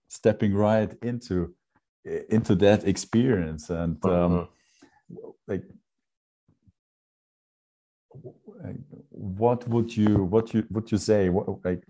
[0.09, 1.55] stepping right into
[2.30, 5.30] into that experience and um, uh-huh.
[5.46, 5.62] like
[9.11, 11.82] what would you what you would you say what, like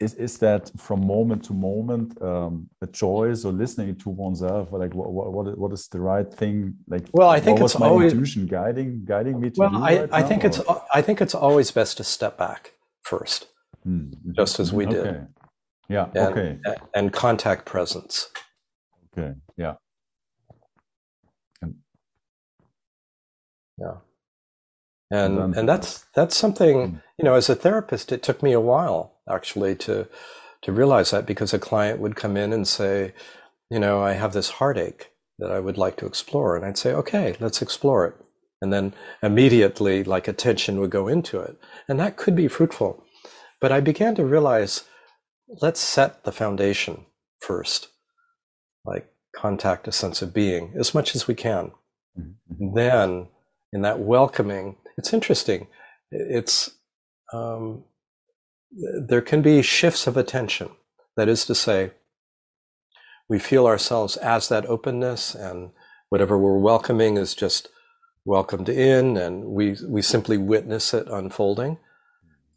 [0.00, 4.94] is is that from moment to moment um, a choice or listening to oneself like
[4.94, 8.46] what, what what is the right thing like well i think it's my always intuition
[8.46, 10.46] guiding guiding me to well i, right I now, think or?
[10.48, 10.60] it's
[10.94, 12.72] i think it's always best to step back
[13.06, 13.46] 1st
[13.82, 14.10] hmm.
[14.36, 14.94] just as we okay.
[14.94, 15.26] did
[15.88, 16.58] yeah and, okay
[16.94, 18.28] and contact presence
[19.16, 19.74] okay yeah
[21.60, 21.74] and,
[23.78, 23.94] yeah
[25.10, 26.96] and then, and that's that's something hmm.
[27.18, 30.08] you know as a therapist it took me a while actually to
[30.62, 33.12] to realize that because a client would come in and say,
[33.70, 36.56] you know, I have this heartache that I would like to explore.
[36.56, 38.14] And I'd say, okay, let's explore it.
[38.60, 41.56] And then immediately, like attention would go into it.
[41.88, 43.04] And that could be fruitful.
[43.60, 44.84] But I began to realize
[45.62, 47.06] let's set the foundation
[47.40, 47.88] first,
[48.84, 51.70] like contact a sense of being as much as we can.
[52.18, 52.74] Mm-hmm.
[52.74, 53.28] Then,
[53.72, 55.68] in that welcoming, it's interesting.
[56.10, 56.70] It's
[57.32, 57.84] um,
[58.70, 60.70] there can be shifts of attention.
[61.16, 61.92] That is to say,
[63.28, 65.70] we feel ourselves as that openness, and
[66.08, 67.68] whatever we're welcoming is just
[68.24, 71.78] welcomed in, and we, we simply witness it unfolding.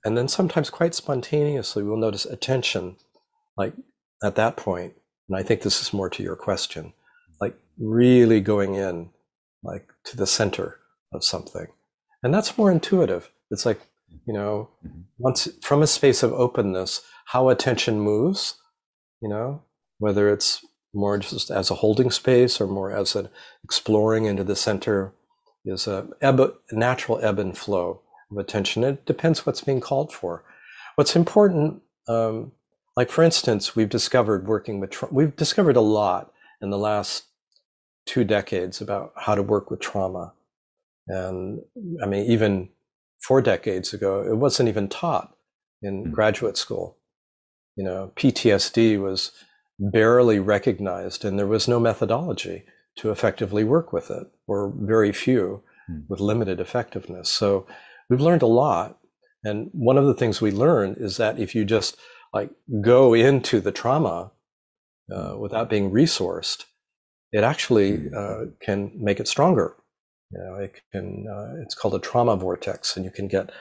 [0.03, 2.97] And then sometimes, quite spontaneously, we'll notice attention,
[3.57, 3.73] like
[4.23, 4.93] at that point,
[5.27, 6.93] and I think this is more to your question,
[7.39, 9.09] like really going in,
[9.63, 10.79] like to the center
[11.13, 11.67] of something.
[12.23, 13.31] And that's more intuitive.
[13.49, 13.81] It's like
[14.25, 15.01] you know mm-hmm.
[15.17, 18.55] once from a space of openness how attention moves
[19.21, 19.61] you know
[19.99, 23.29] whether it's more just as a holding space or more as an
[23.63, 25.13] exploring into the center
[25.65, 28.01] is a ebb, natural ebb and flow
[28.31, 28.83] of attention.
[28.83, 30.43] It depends what's being called for.
[30.95, 32.51] What's important um,
[32.97, 37.25] like for instance we've discovered working with tra- we've discovered a lot in the last
[38.05, 40.33] two decades about how to work with trauma.
[41.07, 41.61] And
[42.03, 42.69] i mean even
[43.21, 45.35] four decades ago, it wasn't even taught
[45.81, 46.11] in mm.
[46.11, 46.97] graduate school.
[47.75, 49.31] You know, PTSD was
[49.79, 52.65] barely recognized, and there was no methodology
[52.97, 56.03] to effectively work with it, or very few mm.
[56.09, 57.29] with limited effectiveness.
[57.29, 57.65] So
[58.09, 58.97] we've learned a lot.
[59.43, 61.97] And one of the things we learned is that if you just
[62.33, 62.51] like
[62.81, 64.31] go into the trauma
[65.11, 66.65] uh, without being resourced,
[67.31, 68.15] it actually hmm.
[68.15, 69.75] uh, can make it stronger
[70.31, 73.51] you know, it can, uh, it's called a trauma vortex, and you can get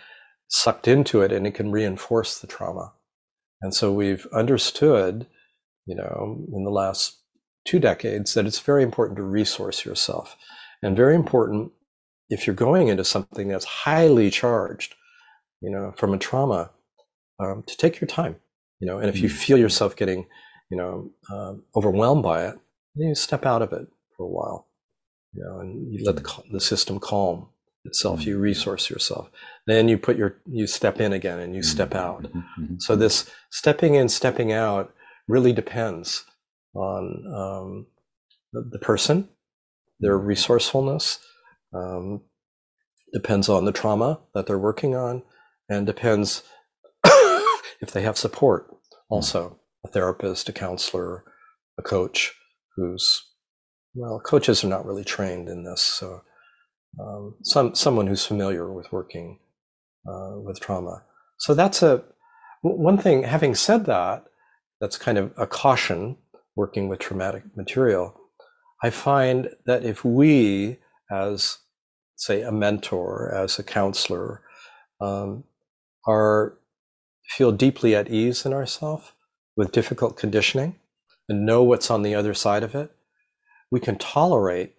[0.48, 2.92] sucked into it and it can reinforce the trauma.
[3.62, 5.26] And so we've understood,
[5.86, 7.18] you know, in the last
[7.64, 10.36] two decades that it's very important to resource yourself
[10.82, 11.72] and very important
[12.30, 14.94] if you're going into something that's highly charged,
[15.60, 16.70] you know, from a trauma,
[17.38, 18.36] um, to take your time,
[18.80, 19.32] you know, and if you mm.
[19.32, 20.26] feel yourself getting,
[20.70, 22.58] you know, um, overwhelmed by it,
[22.94, 24.69] then you step out of it for a while
[25.32, 27.48] you know, and you let the, the system calm
[27.84, 28.26] itself.
[28.26, 28.42] You mm-hmm.
[28.42, 29.30] resource yourself.
[29.66, 31.98] Then you put your, you step in again and you step mm-hmm.
[31.98, 32.22] out.
[32.22, 32.74] Mm-hmm.
[32.78, 34.92] So this stepping in, stepping out
[35.28, 36.24] really depends
[36.74, 37.86] on um,
[38.52, 39.28] the, the, person,
[40.00, 41.18] their resourcefulness,
[41.74, 42.22] um,
[43.12, 45.22] depends on the trauma that they're working on,
[45.68, 46.42] and depends
[47.04, 48.70] if they have support
[49.08, 51.24] also a therapist, a counselor,
[51.78, 52.34] a coach
[52.76, 53.29] who's
[53.94, 56.22] well, coaches are not really trained in this, so
[57.00, 59.38] um, some someone who's familiar with working
[60.08, 61.02] uh, with trauma.
[61.38, 62.02] So that's a
[62.62, 63.22] one thing.
[63.22, 64.24] Having said that,
[64.80, 66.16] that's kind of a caution
[66.56, 68.14] working with traumatic material.
[68.82, 70.78] I find that if we,
[71.10, 71.58] as
[72.16, 74.42] say a mentor, as a counselor,
[75.00, 75.44] um,
[76.06, 76.58] are
[77.28, 79.12] feel deeply at ease in ourselves
[79.56, 80.74] with difficult conditioning
[81.28, 82.90] and know what's on the other side of it,
[83.70, 84.74] we can tolerate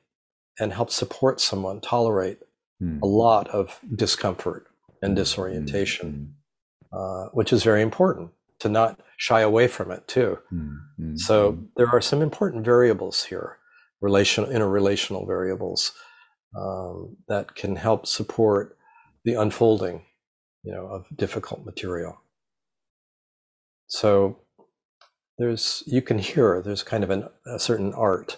[0.59, 2.39] and help support someone tolerate
[2.81, 3.01] mm.
[3.01, 4.67] a lot of discomfort
[5.01, 6.33] and disorientation,
[6.93, 7.25] mm.
[7.25, 10.37] uh, which is very important to not shy away from it too.
[10.53, 11.17] Mm.
[11.17, 13.57] So there are some important variables here,
[14.01, 15.93] relational, interrelational variables
[16.55, 18.77] um, that can help support
[19.25, 20.05] the unfolding,
[20.63, 22.21] you know, of difficult material.
[23.87, 24.39] So
[25.37, 28.37] there's you can hear there's kind of an, a certain art,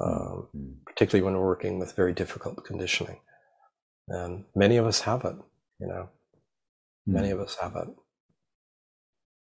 [0.00, 0.72] um, mm-hmm.
[0.86, 3.20] particularly when we're working with very difficult conditioning,
[4.08, 5.36] and many of us have it.
[5.80, 6.08] You know,
[7.08, 7.14] mm-hmm.
[7.14, 7.88] many of us have it.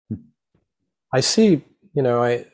[0.10, 0.22] Hmm.
[1.14, 1.64] I see.
[1.94, 2.46] You know, I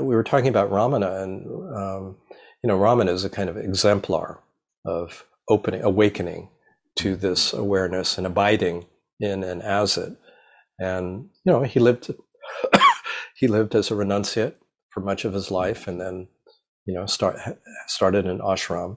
[0.00, 1.46] we were talking about Ramana, and
[1.76, 2.16] um,
[2.62, 4.42] you know, Ramana is a kind of exemplar
[4.84, 6.48] of opening, awakening
[6.96, 8.86] to this awareness and abiding
[9.20, 10.16] in and as it.
[10.78, 12.10] And you know, he lived
[13.36, 14.54] he lived as a renunciate
[14.90, 16.28] for much of his life, and then
[16.88, 17.38] you know start
[17.86, 18.96] started an ashram.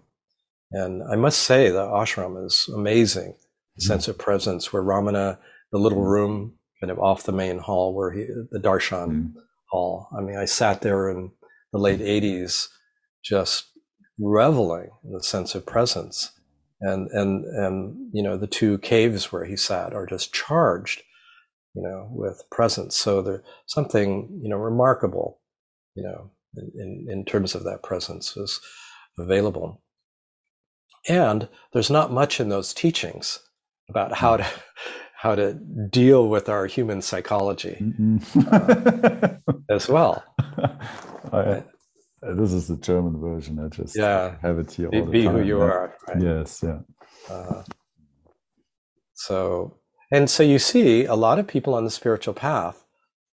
[0.73, 3.33] And I must say, the ashram is amazing.
[3.33, 3.81] Mm-hmm.
[3.81, 5.37] Sense of presence, where Ramana,
[5.71, 9.39] the little room kind of off the main hall, where he the darshan mm-hmm.
[9.69, 10.07] hall.
[10.17, 11.31] I mean, I sat there in
[11.73, 12.69] the late '80s,
[13.23, 13.65] just
[14.17, 16.31] reveling in the sense of presence
[16.79, 21.03] and and and you know the two caves where he sat are just charged
[21.73, 22.95] you know, with presence.
[22.95, 25.39] So there's something, you know, remarkable,
[25.95, 28.59] you know, in, in, terms of that presence is
[29.17, 29.81] available.
[31.07, 33.39] And there's not much in those teachings
[33.89, 34.45] about how to
[35.15, 35.53] how to
[35.91, 37.77] deal with our human psychology
[38.51, 39.35] uh,
[39.69, 40.23] as well.
[41.31, 41.63] I,
[42.21, 43.59] this is the German version.
[43.59, 44.35] I just yeah.
[44.41, 44.89] have it here.
[44.89, 45.63] Be, be who you yeah.
[45.63, 45.95] are.
[46.07, 46.21] Right?
[46.21, 46.79] Yes, yeah.
[47.29, 47.63] Uh,
[49.13, 49.77] so
[50.11, 52.83] and so you see a lot of people on the spiritual path,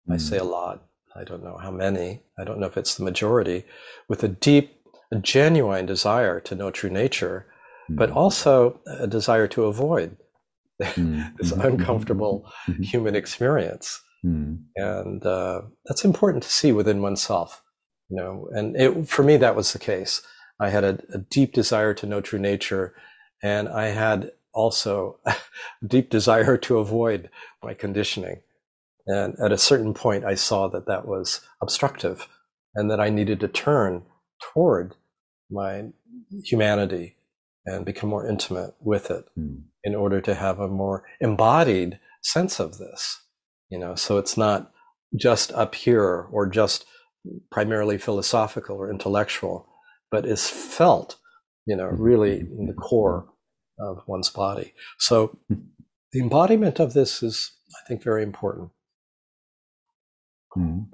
[0.09, 0.13] mm.
[0.13, 0.83] I say a lot,
[1.15, 3.65] I don't know how many, I don't know if it's the majority,
[4.07, 4.81] with a deep,
[5.11, 7.45] a genuine desire to know true nature,
[7.89, 7.97] mm.
[7.97, 10.15] but also a desire to avoid
[10.81, 11.31] mm.
[11.37, 11.61] this mm-hmm.
[11.61, 12.83] uncomfortable mm-hmm.
[12.83, 14.01] human experience.
[14.25, 14.59] Mm.
[14.75, 17.61] And uh, that's important to see within oneself,
[18.09, 18.47] you know.
[18.51, 20.21] And it, for me, that was the case.
[20.59, 22.93] I had a, a deep desire to know true nature,
[23.41, 25.35] and I had also a
[25.85, 27.29] deep desire to avoid
[27.63, 28.41] my conditioning.
[29.07, 32.27] And at a certain point, I saw that that was obstructive
[32.75, 34.03] and that I needed to turn
[34.41, 34.95] toward
[35.49, 35.89] my
[36.43, 37.17] humanity
[37.65, 39.61] and become more intimate with it mm.
[39.83, 43.21] in order to have a more embodied sense of this.
[43.69, 44.71] You know, so it's not
[45.17, 46.85] just up here or just
[47.51, 49.67] primarily philosophical or intellectual,
[50.09, 51.17] but is felt,
[51.65, 52.01] you know, hmm.
[52.01, 52.59] really hmm.
[52.59, 53.27] in the core
[53.77, 53.85] hmm.
[53.85, 54.73] of one's body.
[54.99, 55.37] So
[56.11, 58.71] the embodiment of this is, I think, very important.
[60.57, 60.87] Mm.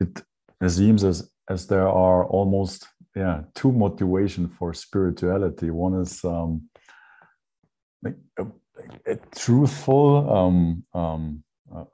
[0.00, 0.22] It,
[0.68, 5.70] seems as as there are almost yeah two motivation for spirituality.
[5.70, 6.68] One is um,
[8.02, 8.46] like a,
[9.06, 11.84] a truthful um, um, uh,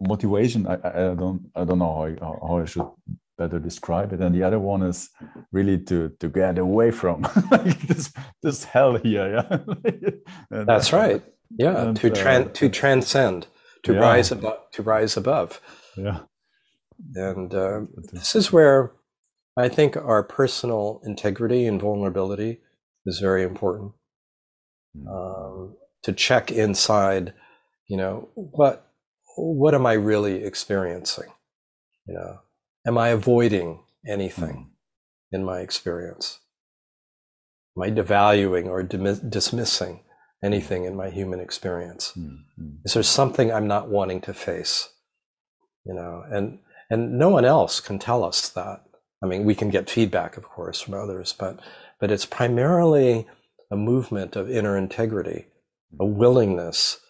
[0.00, 0.66] motivation.
[0.66, 2.88] I, I, don't I don't know how how I should
[3.36, 5.10] better describe it and the other one is
[5.50, 7.22] really to to get away from
[7.88, 9.58] this this hell here yeah
[10.50, 11.22] and, that's right
[11.58, 13.46] yeah and, to tran- uh, to transcend
[13.84, 13.98] to yeah.
[13.98, 15.60] rise above to rise above
[15.96, 16.20] yeah
[17.14, 17.80] and uh,
[18.12, 18.92] this is where
[19.56, 22.60] i think our personal integrity and vulnerability
[23.06, 23.92] is very important
[24.96, 25.06] mm.
[25.08, 27.32] um, to check inside
[27.88, 28.90] you know what
[29.36, 31.30] what am i really experiencing
[32.06, 32.38] you know
[32.86, 34.66] Am I avoiding anything mm.
[35.32, 36.40] in my experience?
[37.76, 40.00] Am I devaluing or dismissing
[40.42, 42.12] anything in my human experience?
[42.18, 42.78] Mm.
[42.84, 44.88] Is there something I'm not wanting to face?
[45.84, 46.58] You know, and
[46.90, 48.84] and no one else can tell us that.
[49.22, 51.60] I mean, we can get feedback, of course, from others, but
[52.00, 53.26] but it's primarily
[53.70, 55.46] a movement of inner integrity,
[55.98, 57.00] a willingness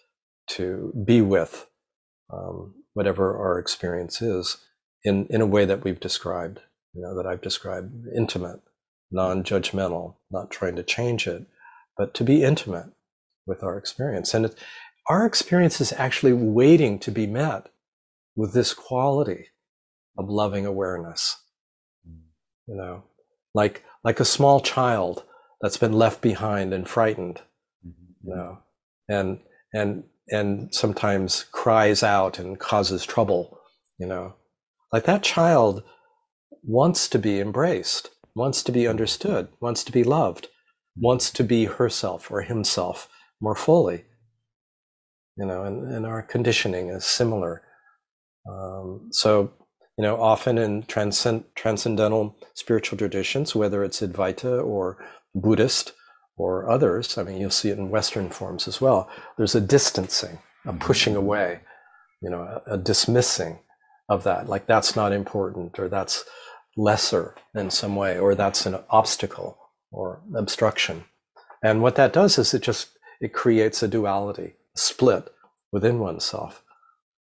[0.47, 1.67] to be with
[2.31, 4.57] um, whatever our experience is
[5.03, 6.59] in, in a way that we've described,
[6.93, 8.61] you know, that I've described intimate,
[9.11, 11.45] non judgmental, not trying to change it,
[11.97, 12.91] but to be intimate
[13.45, 14.33] with our experience.
[14.33, 14.55] And it,
[15.07, 17.67] our experience is actually waiting to be met
[18.35, 19.47] with this quality
[20.17, 21.37] of loving awareness.
[22.07, 22.21] Mm.
[22.67, 23.03] You know,
[23.53, 25.23] like like a small child
[25.61, 27.41] that's been left behind and frightened,
[27.85, 28.57] mm-hmm, you know,
[29.09, 29.13] mm-hmm.
[29.13, 29.39] and
[29.73, 33.59] and and sometimes cries out and causes trouble,
[33.97, 34.35] you know.
[34.91, 35.83] Like that child
[36.63, 40.47] wants to be embraced, wants to be understood, wants to be loved,
[40.97, 43.09] wants to be herself or himself
[43.41, 44.05] more fully.
[45.37, 47.61] You know, and, and our conditioning is similar.
[48.49, 49.51] Um, so,
[49.97, 54.97] you know, often in transcend, transcendental spiritual traditions, whether it's Advaita or
[55.33, 55.91] Buddhist
[56.37, 60.39] or others, I mean, you'll see it in Western forms as well, there's a distancing,
[60.65, 60.79] a mm-hmm.
[60.79, 61.59] pushing away,
[62.21, 63.59] you know, a, a dismissing
[64.09, 64.47] of that.
[64.47, 66.23] Like that's not important or that's
[66.77, 69.57] lesser in some way or that's an obstacle
[69.91, 71.05] or obstruction.
[71.63, 72.89] And what that does is it just
[73.21, 75.29] it creates a duality, a split
[75.71, 76.63] within oneself.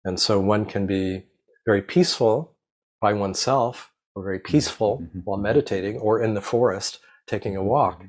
[0.06, 1.24] And so one can be
[1.66, 2.56] very peaceful
[3.02, 5.20] by oneself or very peaceful mm-hmm.
[5.20, 8.04] while meditating or in the forest taking a walk.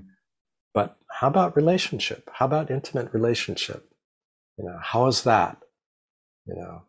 [0.73, 2.29] But how about relationship?
[2.33, 3.89] How about intimate relationship?
[4.59, 5.59] You know, how is that?
[6.47, 6.83] You know,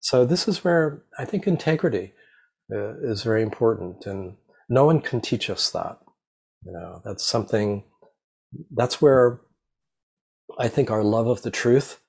[0.00, 2.12] so this is where I think integrity
[2.72, 4.36] uh, is very important, and
[4.68, 5.98] no one can teach us that.
[6.64, 7.82] You know, that's something.
[8.74, 9.40] That's where
[10.58, 12.00] I think our love of the truth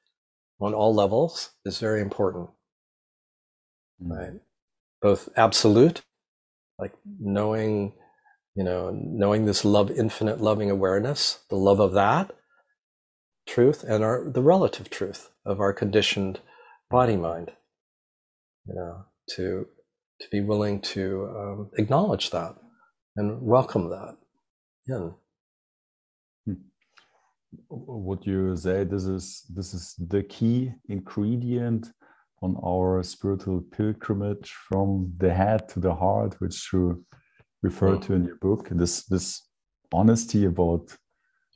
[0.59, 2.49] on all levels is very important.
[4.01, 4.11] Mm-hmm.
[4.11, 4.33] Right,
[5.01, 6.01] both absolute,
[6.79, 7.93] like knowing,
[8.55, 12.35] you know, knowing this love, infinite loving awareness, the love of that
[13.47, 16.39] truth, and our the relative truth of our conditioned
[16.89, 17.51] body mind
[18.67, 19.65] you know, to
[20.19, 22.55] to be willing to um, acknowledge that
[23.15, 24.17] and welcome that
[24.87, 25.13] in.
[27.69, 31.91] Would you say this is this is the key ingredient
[32.41, 37.05] on our spiritual pilgrimage from the head to the heart, which you
[37.63, 38.01] refer mm.
[38.05, 38.67] to in your book?
[38.69, 39.43] This this
[39.93, 40.95] honesty about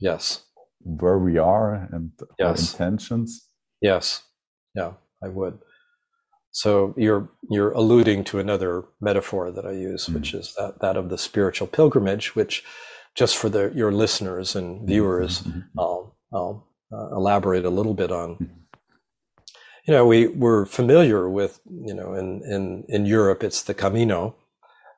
[0.00, 0.44] yes
[0.84, 2.40] where we are and yes.
[2.40, 3.48] our intentions.
[3.80, 4.22] Yes,
[4.74, 5.58] yeah, I would.
[6.50, 10.14] So you're you're alluding to another metaphor that I use, mm-hmm.
[10.14, 12.64] which is that that of the spiritual pilgrimage, which
[13.14, 14.86] just for the your listeners and mm-hmm.
[14.86, 15.60] viewers, mm-hmm.
[15.78, 18.34] I'll I'll uh, elaborate a little bit on.
[18.34, 18.44] Mm-hmm.
[19.86, 24.36] You know, we we're familiar with you know in in in Europe it's the Camino,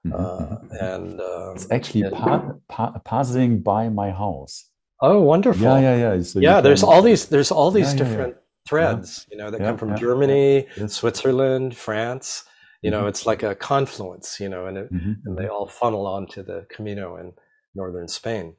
[0.07, 0.15] mm-hmm.
[0.15, 4.69] uh, and um, it's actually and, pa- pa- passing by my house.
[5.01, 5.63] Oh, wonderful!
[5.63, 6.23] Yeah, yeah, yeah.
[6.23, 8.37] So yeah, there's all these there's all these yeah, different
[8.69, 9.35] threads, yeah.
[9.35, 12.45] you know, that yeah, come from yeah, Germany, Switzerland, France.
[12.83, 13.09] You know, mm-hmm.
[13.09, 15.13] it's like a confluence, you know, and it, mm-hmm.
[15.25, 17.33] and they all funnel onto the Camino in
[17.75, 18.55] northern Spain.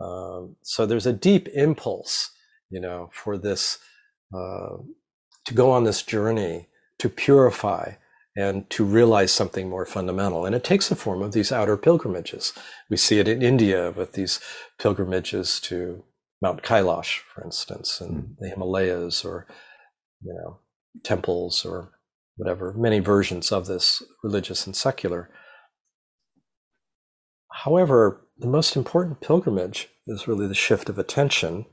[0.00, 2.30] Um, so there's a deep impulse,
[2.70, 3.78] you know, for this
[4.34, 4.76] uh,
[5.44, 6.68] to go on this journey
[6.98, 7.92] to purify
[8.36, 10.46] and to realize something more fundamental.
[10.46, 12.52] And it takes the form of these outer pilgrimages.
[12.88, 14.40] We see it in India with these
[14.78, 16.04] pilgrimages to
[16.40, 18.36] Mount Kailash, for instance, and mm.
[18.38, 19.46] the Himalayas, or
[20.22, 20.60] you know,
[21.02, 21.92] temples, or
[22.36, 22.72] whatever.
[22.72, 25.28] Many versions of this, religious and secular.
[27.64, 31.66] However, the most important pilgrimage is really the shift of attention,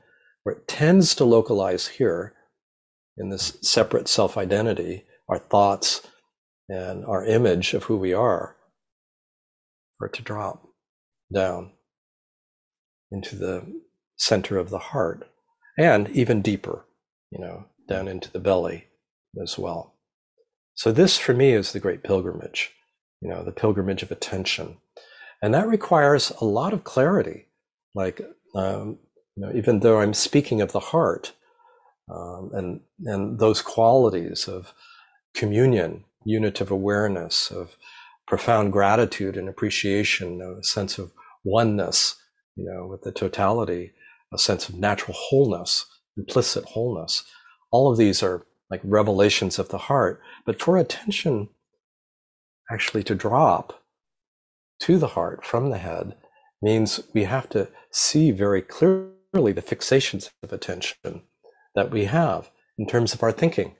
[0.44, 2.34] where it tends to localize here
[3.16, 6.06] in this separate self identity, our thoughts
[6.68, 8.58] and our image of who we are,
[9.98, 10.68] for it to drop
[11.34, 11.72] down
[13.10, 13.82] into the
[14.18, 15.30] center of the heart
[15.78, 16.86] and even deeper,
[17.32, 18.88] you know, down into the belly
[19.42, 19.96] as well.
[20.74, 22.74] So, this for me is the great pilgrimage,
[23.22, 24.80] you know, the pilgrimage of attention.
[25.42, 27.48] And that requires a lot of clarity.
[27.94, 28.22] Like,
[28.56, 29.00] um,
[29.36, 31.34] you know, even though I'm speaking of the heart
[32.12, 34.74] um, and, and those qualities of
[35.36, 37.78] communion, unitive awareness, of
[38.28, 41.12] profound gratitude and appreciation, a sense of
[41.44, 42.16] oneness,
[42.56, 43.94] you know, with the totality,
[44.34, 45.86] a sense of natural wholeness,
[46.18, 47.24] implicit wholeness.
[47.72, 50.22] All of these are like revelations of the heart.
[50.46, 51.50] But for attention
[52.70, 53.82] actually to drop
[54.82, 56.16] to the heart from the head
[56.62, 61.22] means we have to see very clearly the fixations of attention
[61.76, 63.76] that we have in terms of our thinking,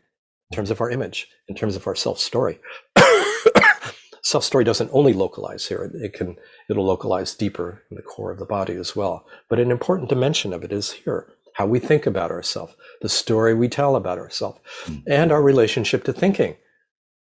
[0.52, 2.60] in terms of our image, in terms of our self story.
[4.24, 6.36] self story doesn't only localize here; it can
[6.70, 9.26] it'll localize deeper in the core of the body as well.
[9.50, 11.34] But an important dimension of it is here.
[11.54, 15.04] how we think about ourselves, the story we tell about ourselves, Mm.
[15.08, 16.56] and our relationship to thinking.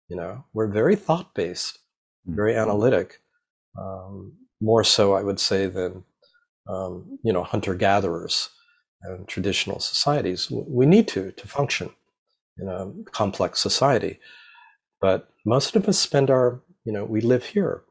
[0.09, 1.81] You know, we're very thought based,
[2.29, 2.37] Mm.
[2.37, 3.19] very analytic,
[3.79, 6.05] um, more so, I would say, than
[6.69, 8.51] um, you know hunter gatherers
[9.03, 10.51] and traditional societies.
[10.51, 11.91] We need to to function
[12.59, 14.19] in a complex society,
[15.01, 17.83] but most of us spend our you know we live here,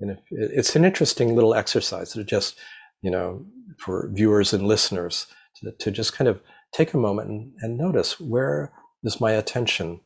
[0.00, 2.56] and it's an interesting little exercise to just
[3.02, 3.44] you know
[3.78, 6.40] for viewers and listeners to, to just kind of
[6.72, 10.00] take a moment and, and notice where is my attention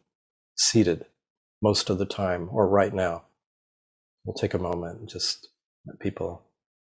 [0.56, 1.04] seated
[1.62, 3.24] most of the time or right now.
[4.24, 5.48] We'll take a moment and just
[5.86, 6.42] let people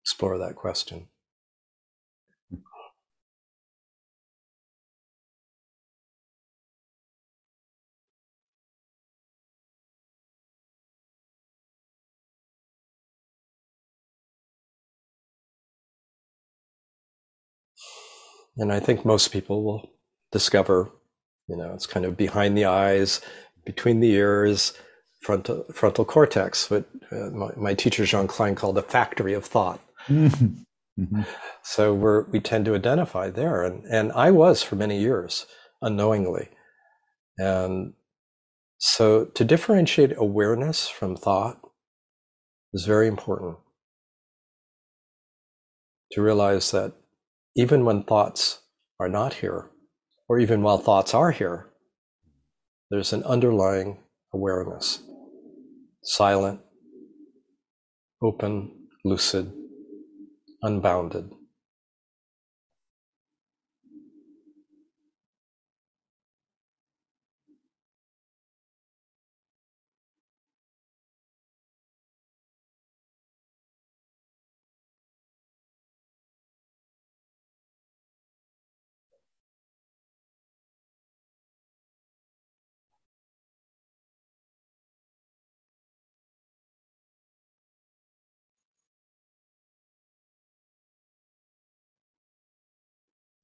[0.03, 1.07] explore that question.
[18.57, 19.89] And I think most people will
[20.32, 20.91] discover,
[21.47, 23.19] you know, it's kind of behind the eyes,
[23.65, 24.73] between the ears,
[25.26, 29.80] frontal frontal cortex, what uh, my, my teacher Jean Klein called the factory of thought.
[30.07, 31.26] Mhm.
[31.63, 35.45] So we're we tend to identify there, and and I was for many years
[35.82, 36.49] unknowingly,
[37.38, 37.93] and
[38.78, 41.57] so to differentiate awareness from thought
[42.73, 43.57] is very important.
[46.11, 46.93] To realize that
[47.55, 48.61] even when thoughts
[48.99, 49.71] are not here,
[50.30, 51.65] or even while thoughts are here,
[52.89, 53.97] there's an underlying
[54.34, 55.03] awareness,
[56.05, 56.61] silent,
[58.21, 59.53] open, lucid,
[60.61, 61.31] unbounded.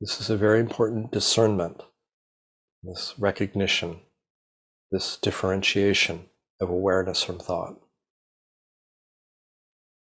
[0.02, 1.84] This is a very important discernment,
[2.82, 4.00] this recognition,
[4.92, 6.26] this differentiation
[6.60, 7.80] of awareness from thought.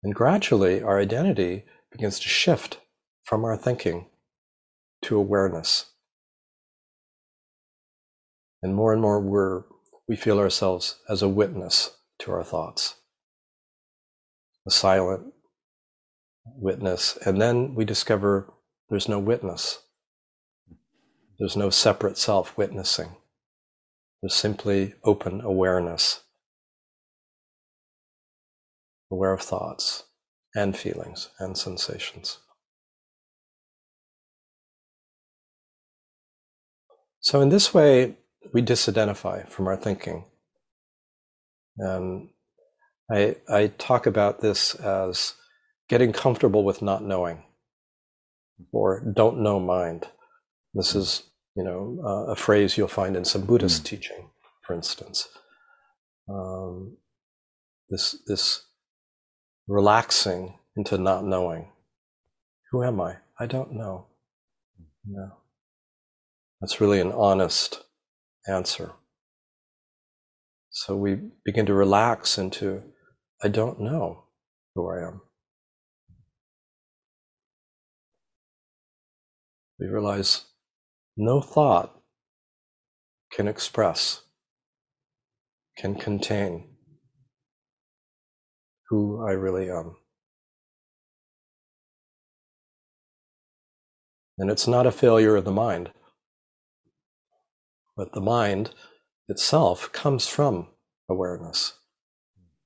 [0.03, 2.81] And gradually, our identity begins to shift
[3.23, 4.07] from our thinking
[5.03, 5.85] to awareness.
[8.61, 9.63] And more and more, we're,
[10.09, 12.95] we feel ourselves as a witness to our thoughts,
[14.67, 15.33] a silent
[16.45, 17.17] witness.
[17.25, 18.51] And then we discover
[18.89, 19.79] there's no witness.
[21.39, 23.15] There's no separate self witnessing.
[24.21, 26.21] There's simply open awareness,
[29.11, 30.05] aware of thoughts
[30.55, 32.39] and feelings and sensations.
[37.19, 38.15] So, in this way,
[38.53, 40.25] we disidentify from our thinking.
[41.77, 42.29] And
[43.11, 45.33] I, I talk about this as
[45.89, 47.43] getting comfortable with not knowing
[48.71, 50.07] or don't know mind.
[50.75, 51.23] This is,
[51.55, 53.85] you know, uh, a phrase you'll find in some Buddhist Mm.
[53.85, 54.29] teaching,
[54.67, 55.27] for instance.
[56.27, 56.97] Um,
[57.89, 58.65] this this
[59.67, 61.71] relaxing into not knowing.
[62.71, 63.17] Who am I?
[63.39, 64.07] I don't know.
[65.05, 65.37] No.
[66.59, 67.83] That's really an honest
[68.47, 68.93] answer.
[70.71, 71.15] So we
[71.45, 72.83] begin to relax into,
[73.41, 74.25] I don't know
[74.73, 75.21] who I am.
[79.79, 80.45] We realize
[81.17, 82.01] no thought
[83.31, 84.21] can express,
[85.77, 86.75] can contain
[88.89, 89.95] who I really am.
[94.37, 95.91] And it's not a failure of the mind,
[97.95, 98.71] but the mind
[99.29, 100.67] itself comes from
[101.09, 101.73] awareness.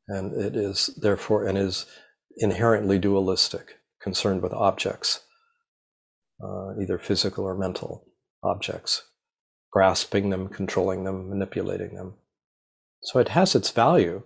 [0.07, 1.85] And it is therefore and is
[2.37, 5.21] inherently dualistic, concerned with objects,
[6.43, 8.08] uh, either physical or mental
[8.43, 9.03] objects,
[9.71, 12.13] grasping them, controlling them, manipulating them.
[13.03, 14.23] So it has its value,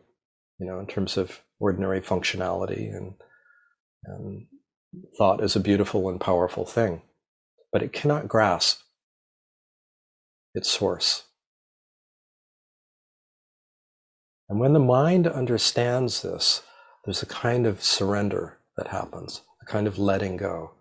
[0.59, 3.13] you know, in terms of ordinary functionality and,
[4.05, 4.45] and
[5.17, 7.01] thought is a beautiful and powerful thing,
[7.71, 8.81] but it cannot grasp
[10.53, 11.23] its source.
[14.49, 16.61] And when the mind understands this,
[17.05, 20.71] there's a kind of surrender that happens, a kind of letting go.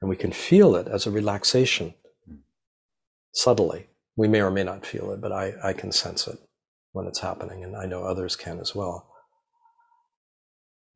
[0.00, 1.94] And we can feel it as a relaxation
[3.32, 3.86] subtly.
[4.16, 6.38] We may or may not feel it, but I, I can sense it
[6.92, 9.08] when it's happening, and I know others can as well.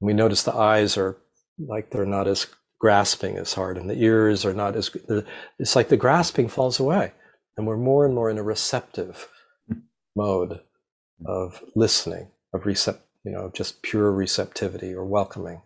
[0.01, 1.17] We notice the eyes are
[1.59, 2.47] like they're not as
[2.83, 4.91] grasping as hard and the ears are not as
[5.61, 7.13] it's like the grasping falls away
[7.57, 9.29] and we're more and more in a receptive
[10.17, 10.59] mode
[11.25, 15.63] of listening of recept you know just pure receptivity or welcoming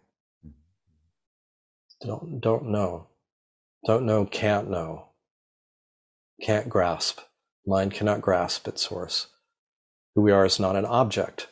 [0.46, 2.06] mm-hmm.
[2.06, 3.06] don't don't know
[3.86, 5.06] don't know can't know
[6.42, 7.20] can't grasp
[7.66, 9.28] mind cannot grasp its source
[10.14, 11.48] who we are is not an object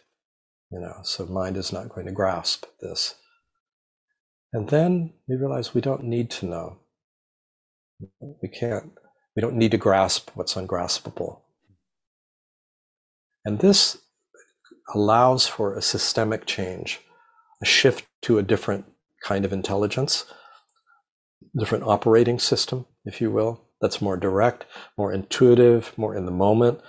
[0.70, 3.14] you know so mind is not going to grasp this
[4.54, 6.78] and then we realize we don't need to know.
[8.40, 8.92] We can't,
[9.34, 11.40] we don't need to grasp what's ungraspable.
[13.44, 13.98] And this
[14.94, 17.00] allows for a systemic change,
[17.60, 18.84] a shift to a different
[19.24, 20.24] kind of intelligence,
[21.58, 24.64] different operating system, if you will, that's more direct,
[24.96, 26.80] more intuitive, more in the moment.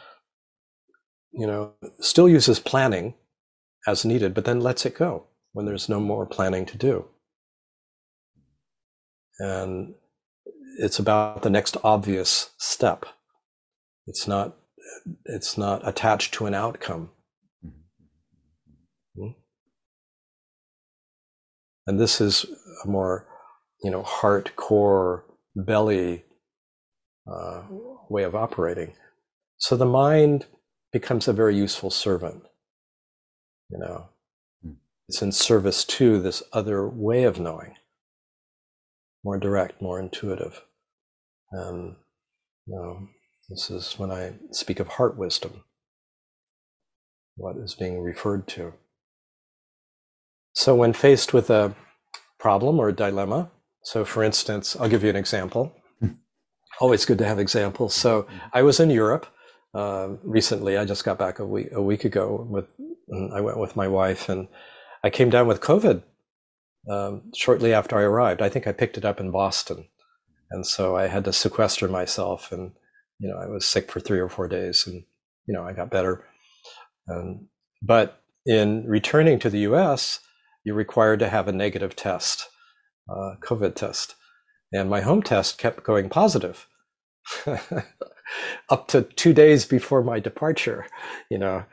[1.32, 3.14] You know, still uses planning
[3.86, 7.06] as needed, but then lets it go when there's no more planning to do
[9.40, 9.94] and
[10.78, 13.06] it's about the next obvious step
[14.08, 14.56] it's not
[15.26, 17.10] it's not attached to an outcome
[19.16, 19.30] hmm?
[21.88, 22.46] and this is
[22.84, 23.28] a more
[23.84, 25.26] you know heart core
[25.56, 26.24] belly
[27.32, 27.64] uh,
[28.10, 28.94] way of operating
[29.58, 30.46] so the mind
[30.92, 32.44] becomes a very useful servant
[33.70, 34.10] you know
[34.64, 34.74] hmm.
[35.08, 37.76] it's in service to this other way of knowing
[39.26, 40.62] more direct, more intuitive.
[41.52, 41.96] And
[42.68, 43.08] you know,
[43.50, 45.64] this is when I speak of heart wisdom,
[47.36, 48.74] what is being referred to.
[50.54, 51.76] So, when faced with a
[52.40, 53.50] problem or a dilemma,
[53.84, 55.74] so for instance, I'll give you an example.
[56.80, 57.94] Always good to have examples.
[57.94, 59.28] So, I was in Europe
[59.74, 60.78] uh, recently.
[60.78, 62.48] I just got back a week a week ago.
[62.50, 62.66] With
[63.34, 64.48] I went with my wife, and
[65.04, 66.02] I came down with COVID
[66.90, 68.42] um, shortly after I arrived.
[68.42, 69.88] I think I picked it up in Boston,
[70.52, 72.72] and so I had to sequester myself, and
[73.20, 75.04] you know I was sick for three or four days, and
[75.46, 76.26] you know I got better.
[77.10, 77.48] Um,
[77.82, 80.20] but in returning to the U.S.,
[80.64, 82.48] you're required to have a negative test,
[83.10, 84.16] uh, COVID test,
[84.74, 86.68] and my home test kept going positive.
[88.70, 90.86] up to two days before my departure,
[91.30, 91.64] you know.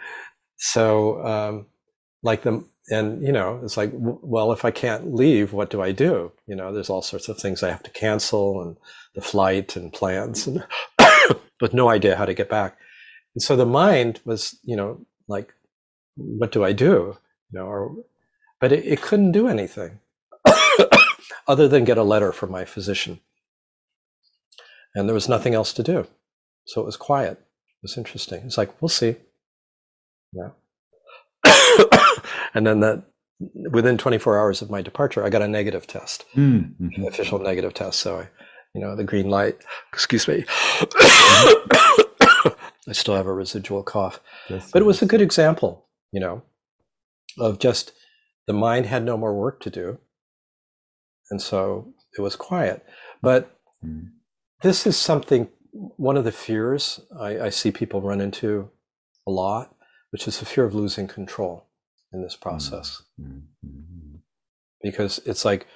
[0.57, 1.67] So, um,
[2.23, 5.93] like the and you know it's like well if i can't leave what do i
[5.93, 8.77] do you know there's all sorts of things i have to cancel and
[9.15, 10.67] the flight and plans and
[11.61, 12.77] with no idea how to get back
[13.35, 15.53] and so the mind was you know like
[16.17, 17.17] what do i do
[17.53, 17.95] you know or
[18.61, 20.01] but it, it couldn't do anything
[21.47, 23.21] other than get a letter from my physician.
[24.95, 26.07] And there was nothing else to do.
[26.67, 27.33] So it was quiet.
[27.33, 28.45] It was interesting.
[28.45, 29.17] It's like we'll see.
[30.33, 30.51] Yeah.
[32.55, 33.03] And then that
[33.71, 36.89] within 24 hours of my departure, I got a negative test, mm-hmm.
[36.95, 38.01] an official negative test.
[38.01, 38.29] So I,
[38.75, 39.57] you know, the green light.
[39.93, 40.45] Excuse me.
[42.89, 46.43] I still have a residual cough, but it was a good example, you know,
[47.39, 47.93] of just
[48.49, 49.99] the mind had no more work to do,
[51.31, 52.85] and so it was quiet.
[53.23, 54.11] But mm.
[54.63, 55.49] this is something.
[55.73, 58.71] One of the fears I, I see people run into
[59.27, 59.75] a lot,
[60.11, 61.69] which is the fear of losing control
[62.13, 63.03] in this process.
[63.21, 64.17] Mm-hmm.
[64.83, 65.67] Because it's like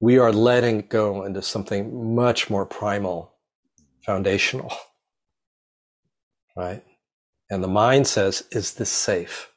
[0.00, 3.34] we are letting go into something much more primal,
[4.04, 4.72] foundational,
[6.56, 6.84] right?
[7.50, 9.50] And the mind says, Is this safe?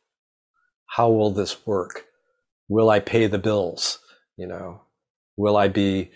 [0.88, 2.06] How will this work?
[2.68, 4.00] Will I pay the bills?
[4.38, 4.82] You know,
[5.38, 6.12] will I be,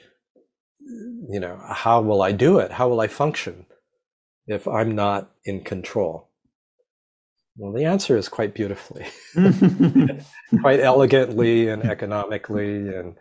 [0.80, 2.72] you know, how will I do it?
[2.72, 3.66] How will I function
[4.48, 6.30] if I'm not in control?
[7.58, 9.06] Well, the answer is quite beautifully,
[10.62, 13.16] quite elegantly and economically, and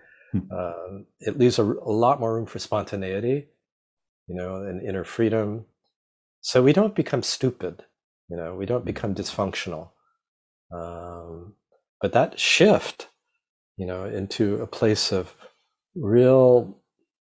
[0.53, 0.73] uh,
[1.21, 3.49] it leaves a, a, lot more room for spontaneity,
[4.29, 5.67] you know, and inner freedom.
[6.41, 7.83] So we don't become stupid,
[8.31, 9.91] you know, we don't become dysfunctional.
[10.73, 11.55] Um,
[12.01, 13.09] but that shift,
[13.77, 15.35] you know, into a place of
[16.01, 16.79] real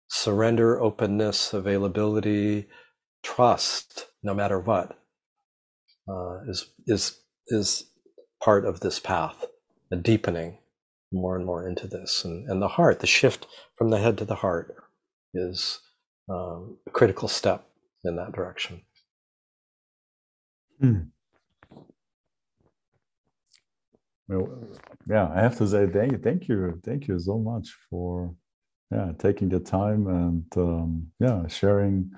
[0.10, 2.68] surrender, openness, availability,
[3.24, 4.98] trust, no matter what
[6.10, 7.86] uh, is is is
[8.44, 9.46] part of this path,
[9.92, 10.58] a deepening
[11.12, 13.48] more and more into this, and and the heart, the shift
[13.78, 14.76] from the head to the heart,
[15.34, 15.80] is
[16.30, 17.68] um, a critical step
[18.04, 18.82] in that direction.
[20.80, 21.00] Hmm.
[24.28, 24.70] Well,
[25.10, 28.34] yeah, I have to say thank you, thank you, thank you so much for
[28.92, 32.12] yeah taking the time and um, yeah sharing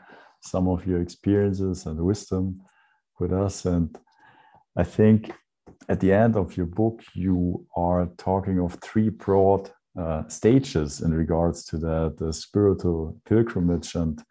[0.43, 2.61] some of your experiences and wisdom
[3.19, 3.65] with us.
[3.65, 3.97] And
[4.75, 5.31] I think
[5.87, 11.13] at the end of your book, you are talking of three broad uh, stages in
[11.13, 13.95] regards to that the spiritual pilgrimage.
[13.95, 14.21] And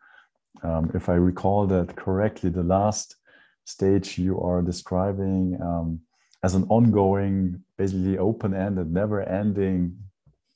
[0.62, 3.16] um, if I recall that correctly, the last
[3.64, 6.00] stage you are describing um,
[6.42, 9.96] as an ongoing, basically open-ended, never-ending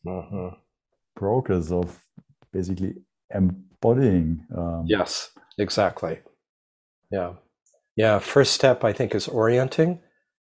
[0.05, 0.49] mm-hmm.
[1.17, 1.99] Progress of
[2.53, 2.95] basically
[3.35, 4.47] embodying.
[4.57, 6.21] Um, yes, exactly.
[7.11, 7.35] Yeah,
[7.97, 8.19] yeah.
[8.21, 10.01] First step, I think, is orienting.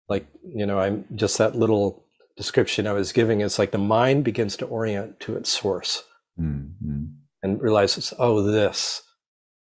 [0.10, 2.04] Like you know, I'm just that little
[2.36, 6.04] description I was giving is like the mind begins to orient to its source
[6.40, 7.06] mm-hmm.
[7.44, 9.02] and realizes, oh, this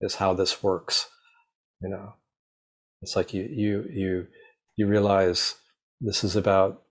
[0.02, 1.08] is how this works.
[1.82, 2.14] You know,
[3.02, 4.28] it's like you you you
[4.76, 5.56] you realize
[6.02, 6.82] this is about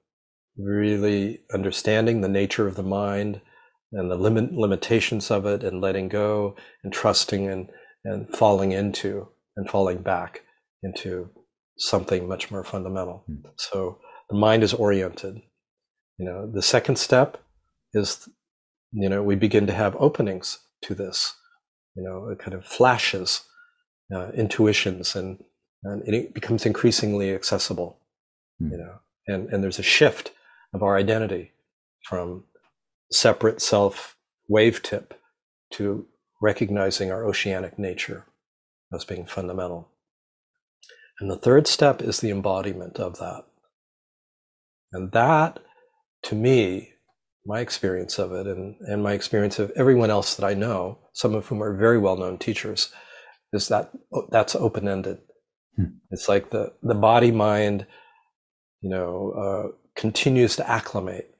[0.57, 3.41] really understanding the nature of the mind
[3.95, 7.69] and the limit limitations of it and letting go and trusting and
[8.05, 10.43] and falling into and falling back
[10.83, 11.31] into
[11.79, 13.25] something much more fundamental.
[13.29, 13.51] Mm.
[13.57, 15.41] So the mind is oriented
[16.19, 17.43] you know, the second step
[17.93, 18.29] is,
[18.93, 21.35] you know, we begin to have openings to this,
[21.97, 23.43] you know, it kind of flashes,
[24.15, 25.43] uh, intuitions, and,
[25.83, 27.99] and it becomes increasingly accessible,
[28.63, 28.71] mm.
[28.71, 30.31] you know, and, and there's a shift
[30.73, 31.53] of our identity
[32.05, 32.45] from
[33.11, 34.17] separate self
[34.49, 35.21] wave tip
[35.73, 36.07] to
[36.41, 38.27] recognizing our oceanic nature
[38.93, 39.89] as being fundamental.
[41.21, 43.45] And the third step is the embodiment of that.
[44.93, 45.61] And that
[46.25, 46.93] to me,
[47.47, 51.35] my experience of it and, and my experience of everyone else that I know, some
[51.35, 52.93] of whom are very well known teachers,
[53.53, 53.91] is that
[54.31, 55.19] that's open ended.
[55.77, 55.97] Hmm.
[56.11, 57.87] It's like the, the body mind,
[58.81, 61.34] you know, uh, continues to acclimate.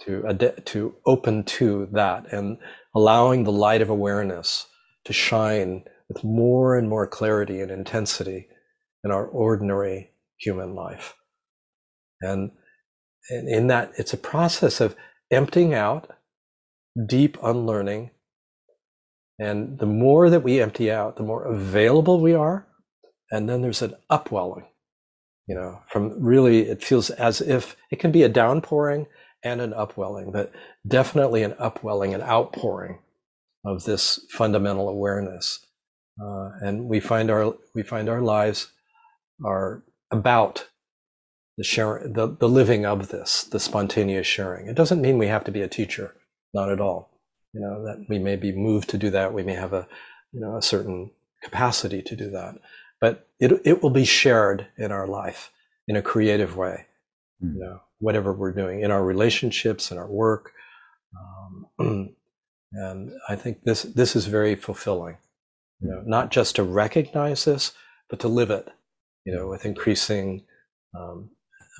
[0.00, 2.58] To ad- to open to that and
[2.94, 4.66] allowing the light of awareness
[5.04, 8.48] to shine with more and more clarity and intensity
[9.04, 11.14] in our ordinary human life.
[12.20, 12.52] And
[13.30, 14.96] and in that it's a process of
[15.30, 16.10] emptying out
[17.06, 18.10] deep unlearning
[19.38, 22.66] and the more that we empty out the more available we are
[23.30, 24.66] and then there's an upwelling
[25.46, 29.06] you know from really it feels as if it can be a downpouring
[29.44, 30.52] and an upwelling but
[30.86, 32.98] definitely an upwelling an outpouring
[33.64, 35.66] of this fundamental awareness
[36.22, 38.72] uh, and we find our we find our lives
[39.44, 40.68] are about
[41.56, 44.66] the sharing, the, the living of this, the spontaneous sharing.
[44.66, 46.14] It doesn't mean we have to be a teacher,
[46.52, 47.10] not at all.
[47.52, 49.32] You know, that we may be moved to do that.
[49.32, 49.86] We may have a,
[50.32, 51.10] you know, a certain
[51.42, 52.56] capacity to do that,
[53.00, 55.52] but it, it will be shared in our life
[55.86, 56.86] in a creative way.
[57.42, 57.54] Mm.
[57.54, 60.52] You know, whatever we're doing in our relationships, in our work.
[61.18, 62.14] Um,
[62.72, 65.16] and I think this, this is very fulfilling,
[65.80, 67.72] you know, not just to recognize this,
[68.10, 68.68] but to live it,
[69.24, 70.44] you know, with increasing
[70.94, 71.30] um,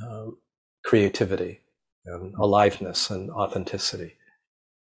[0.09, 0.39] um,
[0.85, 1.61] creativity
[2.07, 4.15] and aliveness and authenticity.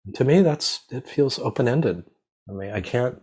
[0.07, 2.05] And to me, that's it feels open ended.
[2.49, 3.21] I mean, I can't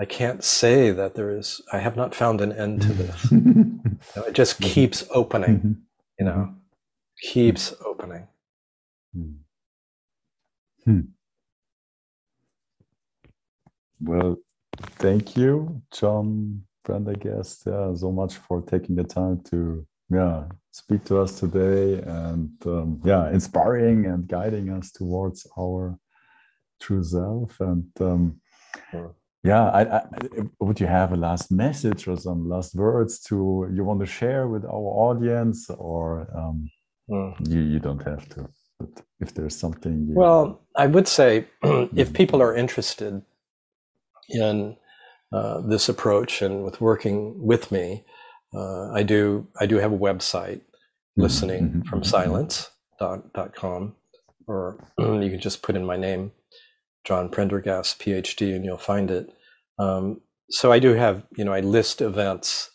[0.00, 1.60] I can't say that there is.
[1.72, 3.30] I have not found an end to this.
[3.30, 3.80] you
[4.16, 5.58] know, it just keeps opening.
[5.58, 5.72] Mm-hmm.
[6.18, 6.54] You know,
[7.20, 8.26] keeps opening.
[9.14, 9.32] Hmm.
[10.84, 11.00] hmm.
[14.00, 14.36] Well,
[14.98, 21.18] thank you, John Prendergast, yeah, so much for taking the time to yeah speak to
[21.18, 25.96] us today and um, yeah inspiring and guiding us towards our
[26.80, 28.40] true self and um,
[29.44, 30.02] yeah I, I,
[30.58, 34.48] would you have a last message or some last words to you want to share
[34.48, 36.68] with our audience or um,
[37.10, 37.34] mm.
[37.48, 40.14] you, you don't have to but if there's something you...
[40.14, 41.46] well i would say
[41.94, 43.22] if people are interested
[44.28, 44.76] in
[45.32, 48.04] uh, this approach and with working with me
[48.54, 51.22] uh, I do I do have a website, mm-hmm.
[51.22, 51.82] listening mm-hmm.
[51.82, 53.94] from silence.com,
[54.46, 56.32] or you can just put in my name,
[57.04, 59.32] John Prendergast, PhD, and you'll find it.
[59.78, 60.20] Um,
[60.50, 62.70] so I do have, you know, I list events.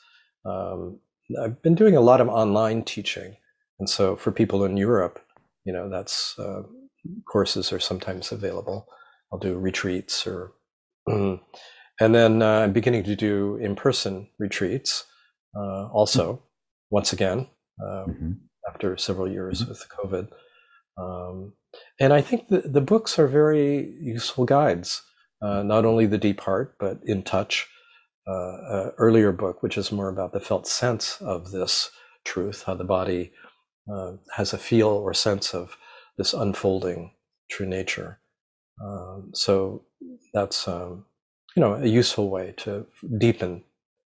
[0.45, 0.99] Um,
[1.41, 3.35] I've been doing a lot of online teaching,
[3.79, 5.19] and so for people in Europe,
[5.65, 6.63] you know, that's uh,
[7.27, 8.87] courses are sometimes available.
[9.31, 10.53] I'll do retreats or,
[11.99, 15.05] and then uh, I'm beginning to do in-person retreats
[15.55, 16.43] uh, also, mm-hmm.
[16.89, 17.47] once again,
[17.83, 18.31] um, mm-hmm.
[18.67, 19.69] after several years mm-hmm.
[19.69, 20.29] with COVID.
[20.97, 21.53] Um,
[21.99, 25.01] and I think the, the books are very useful guides,
[25.41, 27.67] uh, not only The Deep Heart, but In Touch,
[28.27, 31.91] uh, earlier book, which is more about the felt sense of this
[32.23, 33.31] truth, how the body
[33.91, 35.77] uh, has a feel or sense of
[36.17, 37.11] this unfolding
[37.49, 38.19] true nature.
[38.83, 39.83] Um, so
[40.33, 41.05] that's um,
[41.55, 42.85] you know a useful way to
[43.17, 43.63] deepen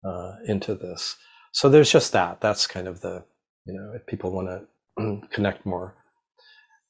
[0.05, 1.17] uh, into this.
[1.53, 2.41] So there's just that.
[2.41, 3.23] That's kind of the
[3.65, 4.67] you know if people want
[4.99, 5.95] to connect more.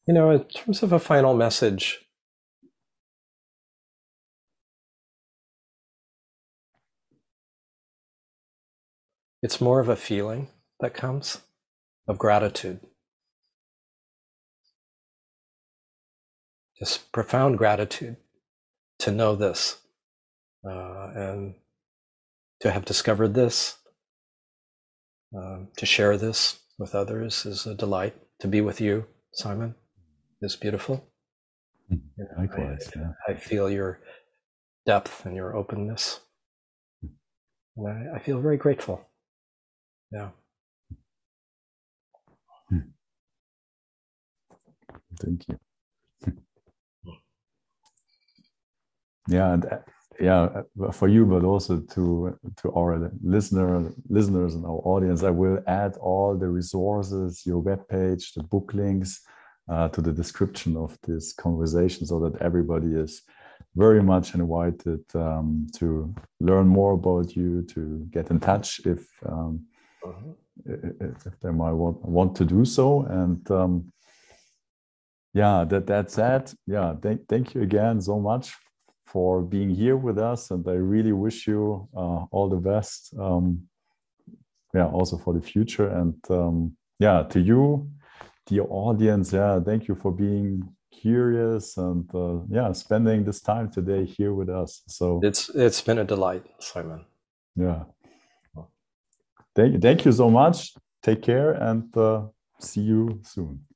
[0.08, 2.00] You know, in terms of a final message,
[9.42, 10.48] it's more of a feeling
[10.80, 11.42] that comes
[12.08, 12.80] of gratitude.
[16.80, 18.18] Just profound gratitude
[19.00, 19.78] to know this
[20.66, 21.56] uh, and
[22.62, 23.78] to have discovered this,
[25.36, 28.16] um, to share this with others is a delight.
[28.42, 29.76] To be with you, Simon,
[30.42, 31.08] is beautiful.
[31.90, 33.12] You know, Likewise, I, yeah.
[33.28, 34.00] I feel your
[34.86, 36.20] depth and your openness.
[37.78, 39.08] And I, I feel very grateful.
[40.12, 40.30] Yeah.
[45.20, 45.58] Thank you.
[49.28, 49.78] yeah, and uh,
[50.20, 50.50] yeah,
[50.84, 55.60] uh, for you, but also to to our listener listeners and our audience, I will
[55.68, 59.22] add all the resources, your webpage, the book links,
[59.70, 63.22] uh, to the description of this conversation, so that everybody is
[63.76, 69.66] very much invited um, to learn more about you, to get in touch if um,
[70.06, 70.36] Mhm.
[70.66, 73.04] if if they might want, want to do so.
[73.04, 73.92] And um,
[75.38, 78.56] yeah, that that's that yeah, thank thank you again so much
[79.06, 83.14] for being here with us, and I really wish you uh, all the best.
[83.20, 83.68] Um,
[84.74, 87.88] yeah, also for the future, and um, yeah, to you,
[88.48, 94.06] dear audience, yeah, thank you for being curious and uh, yeah, spending this time today
[94.06, 94.82] here with us.
[94.88, 97.06] So It's it's been a delight, Simon.
[97.56, 97.84] yeah,
[99.56, 100.74] thank thank you so much.
[101.04, 102.22] Take care and uh,
[102.60, 103.60] see you soon.